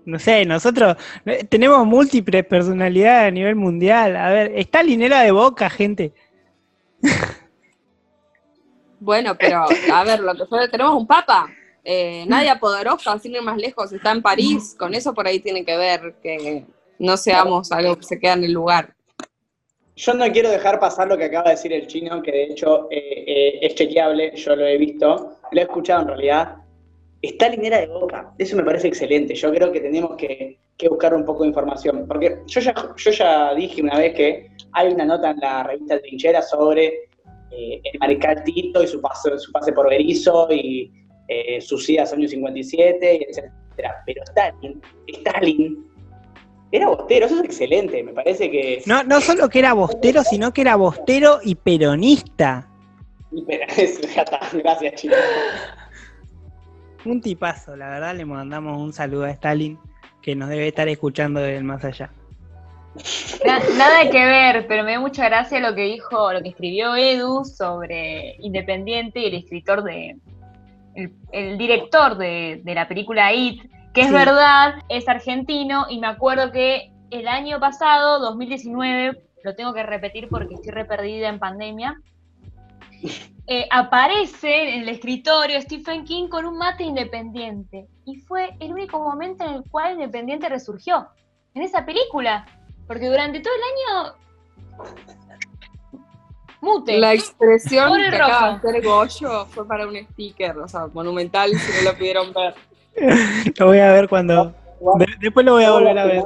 no 0.04 0.18
sé, 0.18 0.44
nosotros 0.44 0.96
eh, 1.24 1.44
tenemos 1.44 1.84
múltiples 1.86 2.44
personalidades 2.44 3.28
a 3.28 3.30
nivel 3.30 3.56
mundial. 3.56 4.14
A 4.16 4.28
ver, 4.30 4.52
está 4.54 4.82
Linera 4.82 5.20
de 5.22 5.30
Boca, 5.32 5.68
gente. 5.70 6.12
Bueno, 9.02 9.36
pero 9.36 9.64
a 9.92 10.04
ver, 10.04 10.20
lo 10.20 10.32
que 10.36 10.46
fue, 10.46 10.68
tenemos 10.68 10.94
un 10.94 11.08
papa. 11.08 11.50
Eh, 11.82 12.24
Nadia 12.28 12.60
Poderosa, 12.60 13.18
sin 13.18 13.34
ir 13.34 13.42
más 13.42 13.56
lejos, 13.56 13.92
está 13.92 14.12
en 14.12 14.22
París. 14.22 14.76
Con 14.78 14.94
eso 14.94 15.12
por 15.12 15.26
ahí 15.26 15.40
tiene 15.40 15.64
que 15.64 15.76
ver 15.76 16.14
que 16.22 16.64
no 17.00 17.16
seamos 17.16 17.72
algo 17.72 17.96
que 17.96 18.04
se 18.04 18.20
queda 18.20 18.34
en 18.34 18.44
el 18.44 18.52
lugar. 18.52 18.94
Yo 19.96 20.14
no 20.14 20.30
quiero 20.30 20.50
dejar 20.50 20.78
pasar 20.78 21.08
lo 21.08 21.18
que 21.18 21.24
acaba 21.24 21.46
de 21.46 21.56
decir 21.56 21.72
el 21.72 21.88
chino, 21.88 22.22
que 22.22 22.30
de 22.30 22.44
hecho 22.44 22.86
eh, 22.92 23.24
eh, 23.26 23.58
es 23.62 23.74
chequeable, 23.74 24.36
yo 24.36 24.54
lo 24.54 24.66
he 24.66 24.78
visto, 24.78 25.36
lo 25.50 25.60
he 25.60 25.64
escuchado 25.64 26.02
en 26.02 26.08
realidad. 26.08 26.56
Está 27.20 27.48
linera 27.48 27.80
de 27.80 27.88
boca, 27.88 28.32
eso 28.38 28.56
me 28.56 28.62
parece 28.62 28.86
excelente. 28.86 29.34
Yo 29.34 29.52
creo 29.52 29.72
que 29.72 29.80
tenemos 29.80 30.14
que, 30.16 30.58
que 30.76 30.88
buscar 30.88 31.12
un 31.12 31.24
poco 31.24 31.42
de 31.42 31.48
información, 31.48 32.06
porque 32.06 32.38
yo 32.46 32.60
ya, 32.60 32.72
yo 32.96 33.10
ya 33.10 33.52
dije 33.54 33.82
una 33.82 33.98
vez 33.98 34.14
que 34.14 34.50
hay 34.72 34.92
una 34.92 35.04
nota 35.04 35.30
en 35.30 35.40
la 35.40 35.64
revista 35.64 36.00
Trinchera 36.00 36.40
sobre 36.40 37.10
eh, 37.52 37.80
el 37.84 37.98
mariscal 37.98 38.42
Tito 38.44 38.82
y 38.82 38.86
su, 38.86 39.00
paso, 39.00 39.38
su 39.38 39.52
pase 39.52 39.72
por 39.72 39.88
Berizo 39.88 40.48
y 40.50 40.90
eh, 41.28 41.60
sus 41.60 41.88
idas 41.88 42.12
año 42.12 42.26
57, 42.26 43.14
y 43.14 43.24
etcétera. 43.24 44.02
Pero 44.06 44.22
Stalin, 44.24 44.80
Stalin 45.06 45.86
era 46.72 46.88
bostero, 46.88 47.26
eso 47.26 47.38
es 47.38 47.44
excelente, 47.44 48.02
me 48.02 48.12
parece 48.12 48.50
que... 48.50 48.82
No, 48.86 49.04
no 49.04 49.20
solo 49.20 49.48
que 49.48 49.58
era 49.58 49.74
bostero, 49.74 50.24
sino 50.24 50.52
que 50.52 50.62
era 50.62 50.76
bostero 50.76 51.40
y 51.42 51.54
peronista. 51.54 52.68
Y 53.30 53.44
gracias 54.54 54.94
chicos. 54.94 55.18
Un 57.04 57.20
tipazo, 57.20 57.76
la 57.76 57.90
verdad 57.90 58.16
le 58.16 58.24
mandamos 58.24 58.78
un 58.78 58.92
saludo 58.92 59.24
a 59.24 59.30
Stalin, 59.30 59.78
que 60.22 60.34
nos 60.34 60.48
debe 60.48 60.68
estar 60.68 60.88
escuchando 60.88 61.40
desde 61.40 61.58
el 61.58 61.64
más 61.64 61.84
allá. 61.84 62.10
Na- 63.46 63.60
nada 63.76 64.10
que 64.10 64.24
ver, 64.24 64.66
pero 64.66 64.84
me 64.84 64.92
dio 64.92 65.00
mucha 65.00 65.28
gracia 65.28 65.60
lo 65.60 65.74
que 65.74 65.82
dijo, 65.84 66.32
lo 66.32 66.42
que 66.42 66.50
escribió 66.50 66.94
Edu 66.96 67.44
sobre 67.44 68.36
Independiente 68.40 69.20
y 69.20 69.26
el 69.26 69.34
escritor 69.34 69.82
de. 69.82 70.16
el, 70.94 71.12
el 71.32 71.58
director 71.58 72.16
de, 72.16 72.60
de 72.64 72.74
la 72.74 72.86
película 72.88 73.32
It, 73.32 73.62
que 73.94 74.02
es 74.02 74.08
Sí. 74.08 74.12
verdad, 74.14 74.74
es 74.88 75.08
argentino, 75.08 75.86
y 75.88 75.98
me 75.98 76.06
acuerdo 76.06 76.52
que 76.52 76.90
el 77.10 77.28
año 77.28 77.58
pasado, 77.60 78.18
2019, 78.20 79.22
lo 79.44 79.54
tengo 79.54 79.72
que 79.74 79.82
repetir 79.82 80.28
porque 80.28 80.54
estoy 80.54 80.70
re 80.72 80.84
perdida 80.84 81.28
en 81.28 81.38
pandemia. 81.38 81.96
eh, 83.48 83.66
aparece 83.70 84.74
en 84.74 84.82
el 84.82 84.88
escritorio 84.88 85.60
Stephen 85.60 86.04
King 86.04 86.28
con 86.28 86.46
un 86.46 86.56
mate 86.58 86.84
independiente. 86.84 87.86
Y 88.04 88.16
fue 88.20 88.50
el 88.60 88.72
único 88.72 89.00
momento 89.00 89.44
en 89.44 89.54
el 89.54 89.62
cual 89.68 89.94
Independiente 89.94 90.48
resurgió. 90.48 91.08
En 91.54 91.62
esa 91.62 91.84
película. 91.84 92.46
Porque 92.92 93.08
durante 93.08 93.40
todo 93.40 93.54
el 93.54 94.04
año. 94.04 94.14
Mute. 96.60 96.98
La 96.98 97.14
expresión 97.14 97.88
Pobre 97.88 98.10
que 98.10 98.16
acaba 98.16 98.50
rojo. 98.52 98.60
de 98.66 98.68
hacer 98.68 98.84
Goyo 98.84 99.46
fue 99.46 99.66
para 99.66 99.86
un 99.88 99.96
sticker, 99.96 100.58
o 100.58 100.68
sea, 100.68 100.86
monumental, 100.92 101.50
si 101.54 101.72
no 101.84 101.90
lo 101.90 101.96
pudieron 101.96 102.32
ver. 102.34 102.54
Lo 103.58 103.66
voy 103.68 103.78
a 103.78 103.90
ver 103.92 104.08
cuando. 104.10 104.54
de- 104.98 105.06
después 105.20 105.46
lo 105.46 105.52
voy 105.52 105.64
a 105.64 105.70
volver 105.70 105.98
a 105.98 106.04
ver. 106.04 106.22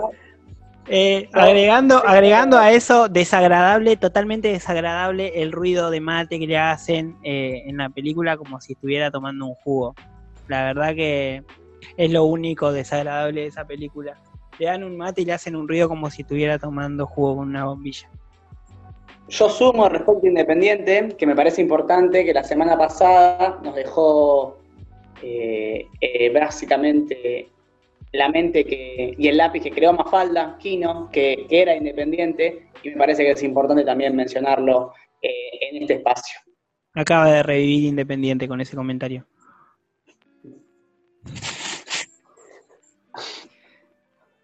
Eh, 0.88 1.28
agregando, 1.32 2.04
agregando 2.04 2.58
a 2.58 2.72
eso, 2.72 3.08
desagradable, 3.08 3.96
totalmente 3.96 4.48
desagradable 4.48 5.40
el 5.42 5.52
ruido 5.52 5.90
de 5.90 6.00
mate 6.00 6.40
que 6.40 6.46
le 6.48 6.58
hacen 6.58 7.16
eh, 7.22 7.62
en 7.66 7.76
la 7.76 7.88
película 7.90 8.36
como 8.36 8.60
si 8.60 8.72
estuviera 8.72 9.12
tomando 9.12 9.46
un 9.46 9.54
jugo. 9.54 9.94
La 10.48 10.64
verdad 10.64 10.94
que 10.96 11.44
es 11.96 12.10
lo 12.10 12.24
único 12.24 12.72
desagradable 12.72 13.42
de 13.42 13.46
esa 13.46 13.64
película. 13.64 14.16
Le 14.58 14.66
dan 14.66 14.84
un 14.84 14.96
mate 14.96 15.22
y 15.22 15.24
le 15.24 15.32
hacen 15.32 15.56
un 15.56 15.68
ruido 15.68 15.88
como 15.88 16.10
si 16.10 16.22
estuviera 16.22 16.58
tomando 16.58 17.06
jugo 17.06 17.36
con 17.36 17.48
una 17.48 17.64
bombilla. 17.64 18.08
Yo 19.28 19.48
sumo 19.48 19.88
respecto 19.88 20.24
a 20.24 20.28
Independiente, 20.28 21.14
que 21.18 21.26
me 21.26 21.34
parece 21.34 21.60
importante, 21.60 22.24
que 22.24 22.32
la 22.32 22.44
semana 22.44 22.78
pasada 22.78 23.58
nos 23.62 23.74
dejó 23.74 24.58
eh, 25.22 25.86
eh, 26.00 26.30
básicamente 26.30 27.48
la 28.12 28.28
mente 28.28 28.64
que, 28.64 29.14
y 29.18 29.28
el 29.28 29.36
lápiz 29.36 29.62
que 29.62 29.70
creó 29.70 29.92
Mafalda, 29.92 30.56
Kino, 30.58 31.10
que, 31.10 31.44
que 31.48 31.62
era 31.62 31.74
independiente, 31.74 32.68
y 32.82 32.90
me 32.90 32.96
parece 32.96 33.24
que 33.24 33.32
es 33.32 33.42
importante 33.42 33.84
también 33.84 34.14
mencionarlo 34.14 34.92
eh, 35.20 35.30
en 35.72 35.82
este 35.82 35.94
espacio. 35.94 36.38
Acaba 36.94 37.30
de 37.30 37.42
revivir 37.42 37.84
Independiente 37.84 38.48
con 38.48 38.60
ese 38.60 38.76
comentario. 38.76 39.26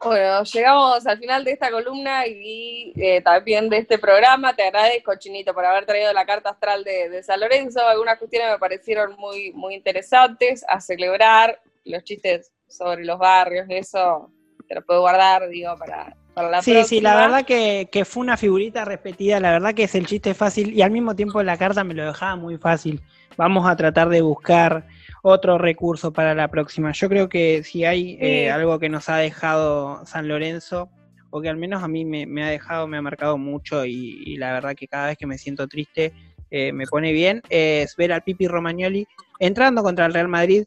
Bueno, 0.04 0.42
llegamos 0.42 1.06
al 1.06 1.18
final 1.18 1.44
de 1.44 1.52
esta 1.52 1.70
columna 1.70 2.26
y 2.26 2.92
eh, 2.96 3.20
también 3.22 3.68
de 3.68 3.78
este 3.78 3.98
programa. 3.98 4.54
Te 4.56 4.64
agradezco, 4.64 5.14
Chinito, 5.16 5.54
por 5.54 5.64
haber 5.64 5.86
traído 5.86 6.12
la 6.12 6.26
carta 6.26 6.50
astral 6.50 6.82
de, 6.82 7.08
de 7.08 7.22
San 7.22 7.38
Lorenzo. 7.38 7.86
Algunas 7.86 8.18
cuestiones 8.18 8.50
me 8.50 8.58
parecieron 8.58 9.14
muy, 9.16 9.52
muy 9.52 9.74
interesantes 9.74 10.64
a 10.68 10.80
celebrar. 10.80 11.60
Los 11.84 12.02
chistes 12.04 12.52
sobre 12.68 13.04
los 13.04 13.18
barrios, 13.18 13.66
eso 13.68 14.30
te 14.68 14.74
lo 14.74 14.82
puedo 14.84 15.00
guardar, 15.02 15.48
digo, 15.48 15.76
para, 15.76 16.16
para 16.34 16.48
la 16.48 16.62
Sí, 16.62 16.72
próxima. 16.72 16.88
sí, 16.88 17.00
la 17.00 17.16
verdad 17.16 17.44
que, 17.44 17.88
que 17.92 18.04
fue 18.04 18.22
una 18.22 18.36
figurita 18.36 18.84
repetida, 18.84 19.38
la 19.40 19.50
verdad 19.52 19.74
que 19.74 19.84
es 19.84 19.94
el 19.94 20.06
chiste 20.06 20.32
fácil 20.34 20.72
y 20.72 20.82
al 20.82 20.90
mismo 20.90 21.14
tiempo 21.16 21.42
la 21.42 21.56
carta 21.58 21.84
me 21.84 21.94
lo 21.94 22.06
dejaba 22.06 22.36
muy 22.36 22.56
fácil. 22.58 23.00
Vamos 23.36 23.66
a 23.68 23.76
tratar 23.76 24.08
de 24.08 24.20
buscar 24.22 24.86
otro 25.22 25.58
recurso 25.58 26.12
para 26.12 26.34
la 26.34 26.48
próxima. 26.48 26.92
Yo 26.92 27.08
creo 27.08 27.28
que 27.28 27.62
si 27.62 27.84
hay 27.84 28.18
eh, 28.20 28.44
Sí. 28.44 28.48
algo 28.48 28.78
que 28.78 28.88
nos 28.88 29.08
ha 29.08 29.16
dejado 29.18 30.04
San 30.06 30.28
Lorenzo, 30.28 30.90
o 31.30 31.40
que 31.40 31.48
al 31.48 31.56
menos 31.56 31.82
a 31.82 31.88
mí 31.88 32.04
me, 32.04 32.26
me 32.26 32.44
ha 32.44 32.48
dejado, 32.48 32.86
me 32.86 32.98
ha 32.98 33.02
marcado 33.02 33.38
mucho 33.38 33.84
y, 33.86 34.22
y 34.26 34.36
la 34.36 34.52
verdad 34.52 34.74
que 34.76 34.86
cada 34.86 35.06
vez 35.08 35.16
que 35.16 35.26
me 35.26 35.38
siento 35.38 35.66
triste 35.66 36.12
eh, 36.50 36.72
me 36.72 36.86
pone 36.86 37.12
bien, 37.12 37.40
es 37.48 37.96
ver 37.96 38.12
al 38.12 38.22
Pipi 38.22 38.46
Romagnoli 38.46 39.06
entrando 39.38 39.82
contra 39.82 40.04
el 40.04 40.12
Real 40.12 40.28
Madrid, 40.28 40.64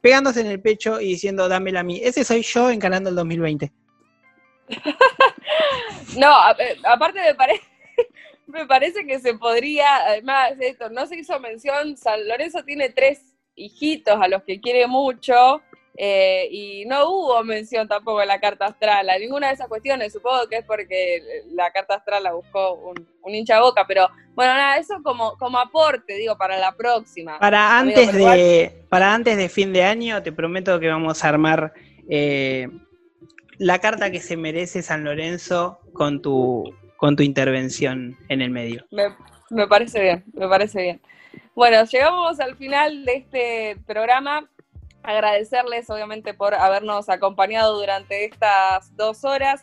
pegándose 0.00 0.40
en 0.42 0.46
el 0.46 0.60
pecho 0.60 1.00
y 1.00 1.06
diciendo 1.08 1.48
dámela 1.48 1.80
a 1.80 1.82
mí. 1.82 2.00
Ese 2.02 2.22
soy 2.22 2.42
yo 2.42 2.70
encarando 2.70 3.10
el 3.10 3.16
2020. 3.16 3.72
No, 6.16 6.32
eh, 6.58 6.76
aparte 6.84 7.20
me 7.20 7.34
parece, 7.34 7.62
me 8.48 8.66
parece 8.66 9.06
que 9.06 9.18
se 9.20 9.34
podría, 9.34 9.96
además, 10.06 10.52
esto, 10.60 10.88
no 10.90 11.06
se 11.06 11.16
hizo 11.16 11.38
mención, 11.40 11.96
San 11.96 12.26
Lorenzo 12.26 12.64
tiene 12.64 12.88
tres 12.90 13.20
hijitos 13.54 14.16
a 14.20 14.28
los 14.28 14.42
que 14.44 14.60
quiere 14.60 14.86
mucho, 14.86 15.60
eh, 16.00 16.48
y 16.50 16.84
no 16.86 17.10
hubo 17.10 17.42
mención 17.42 17.88
tampoco 17.88 18.22
en 18.22 18.28
la 18.28 18.40
carta 18.40 18.66
astral, 18.66 19.10
a 19.10 19.18
ninguna 19.18 19.48
de 19.48 19.54
esas 19.54 19.66
cuestiones, 19.68 20.12
supongo 20.12 20.48
que 20.48 20.58
es 20.58 20.64
porque 20.64 21.42
la 21.50 21.70
carta 21.72 21.96
astral 21.96 22.22
la 22.22 22.32
buscó 22.34 22.74
un, 22.74 23.08
un 23.22 23.34
hincha 23.34 23.60
boca, 23.60 23.84
pero 23.86 24.08
bueno, 24.34 24.54
nada, 24.54 24.78
eso 24.78 24.94
como, 25.02 25.36
como 25.38 25.58
aporte, 25.58 26.14
digo, 26.14 26.36
para 26.38 26.56
la 26.58 26.72
próxima. 26.76 27.38
Para 27.40 27.78
Amigo, 27.78 28.00
antes, 28.00 28.14
igual- 28.16 28.38
de, 28.38 28.84
para 28.88 29.12
antes 29.12 29.36
de 29.36 29.48
fin 29.48 29.72
de 29.72 29.82
año, 29.82 30.22
te 30.22 30.30
prometo 30.32 30.78
que 30.78 30.88
vamos 30.88 31.24
a 31.24 31.28
armar 31.28 31.72
eh, 32.08 32.68
la 33.58 33.80
carta 33.80 34.12
que 34.12 34.20
se 34.20 34.36
merece 34.36 34.82
San 34.82 35.02
Lorenzo 35.02 35.80
con 35.92 36.22
tu, 36.22 36.72
con 36.98 37.14
tu 37.14 37.22
intervención 37.22 38.18
en 38.28 38.42
el 38.42 38.50
medio. 38.50 38.84
Me, 38.90 39.66
parece 39.68 40.02
bien, 40.02 40.24
me 40.34 40.48
parece 40.48 40.82
bien. 40.82 41.00
Bueno, 41.54 41.84
llegamos 41.84 42.40
al 42.40 42.56
final 42.56 43.04
de 43.04 43.14
este 43.14 43.76
programa. 43.86 44.50
Agradecerles, 45.04 45.88
obviamente, 45.90 46.34
por 46.34 46.54
habernos 46.54 47.08
acompañado 47.08 47.78
durante 47.78 48.24
estas 48.24 48.94
dos 48.96 49.24
horas. 49.24 49.62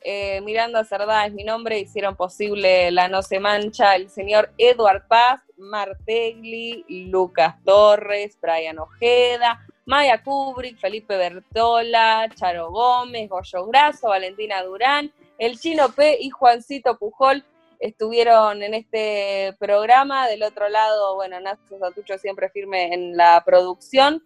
Eh, 0.00 0.40
Miranda 0.42 0.84
Cerdá 0.84 1.26
es 1.26 1.32
mi 1.32 1.42
nombre, 1.42 1.80
hicieron 1.80 2.14
posible 2.14 2.92
La 2.92 3.08
No 3.08 3.22
Se 3.22 3.40
Mancha 3.40 3.96
el 3.96 4.08
señor 4.08 4.52
Eduard 4.56 5.08
Paz, 5.08 5.42
Martegli, 5.56 6.84
Lucas 7.10 7.56
Torres, 7.64 8.38
Brian 8.40 8.78
Ojeda, 8.78 9.66
Maya 9.86 10.22
Kubrick, 10.22 10.78
Felipe 10.78 11.16
Bertola, 11.16 12.28
Charo 12.36 12.70
Gómez, 12.70 13.28
Goyo 13.28 13.66
Grasso, 13.66 14.08
Valentina 14.08 14.62
Durán, 14.62 15.10
el 15.38 15.58
Chino 15.58 15.90
P 15.90 16.18
y 16.20 16.30
Juancito 16.30 16.98
Pujol 16.98 17.44
estuvieron 17.78 18.62
en 18.62 18.74
este 18.74 19.54
programa. 19.58 20.28
Del 20.28 20.42
otro 20.42 20.68
lado, 20.68 21.14
bueno, 21.14 21.40
Nacho 21.40 21.78
Satucho 21.78 22.18
siempre 22.18 22.50
firme 22.50 22.94
en 22.94 23.16
la 23.16 23.42
producción. 23.44 24.22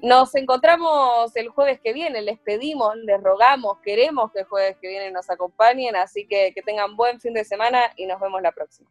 Nos 0.00 0.34
encontramos 0.34 1.34
el 1.36 1.48
jueves 1.48 1.80
que 1.80 1.92
viene, 1.92 2.22
les 2.22 2.38
pedimos, 2.40 2.96
les 2.96 3.22
rogamos, 3.22 3.78
queremos 3.84 4.32
que 4.32 4.40
el 4.40 4.46
jueves 4.46 4.76
que 4.80 4.88
viene 4.88 5.12
nos 5.12 5.30
acompañen, 5.30 5.94
así 5.94 6.26
que 6.26 6.52
tengan 6.66 6.96
buen 6.96 7.20
fin 7.20 7.34
de 7.34 7.44
semana 7.44 7.92
y 7.96 8.06
nos 8.06 8.20
vemos 8.20 8.42
la 8.42 8.50
próxima. 8.50 8.90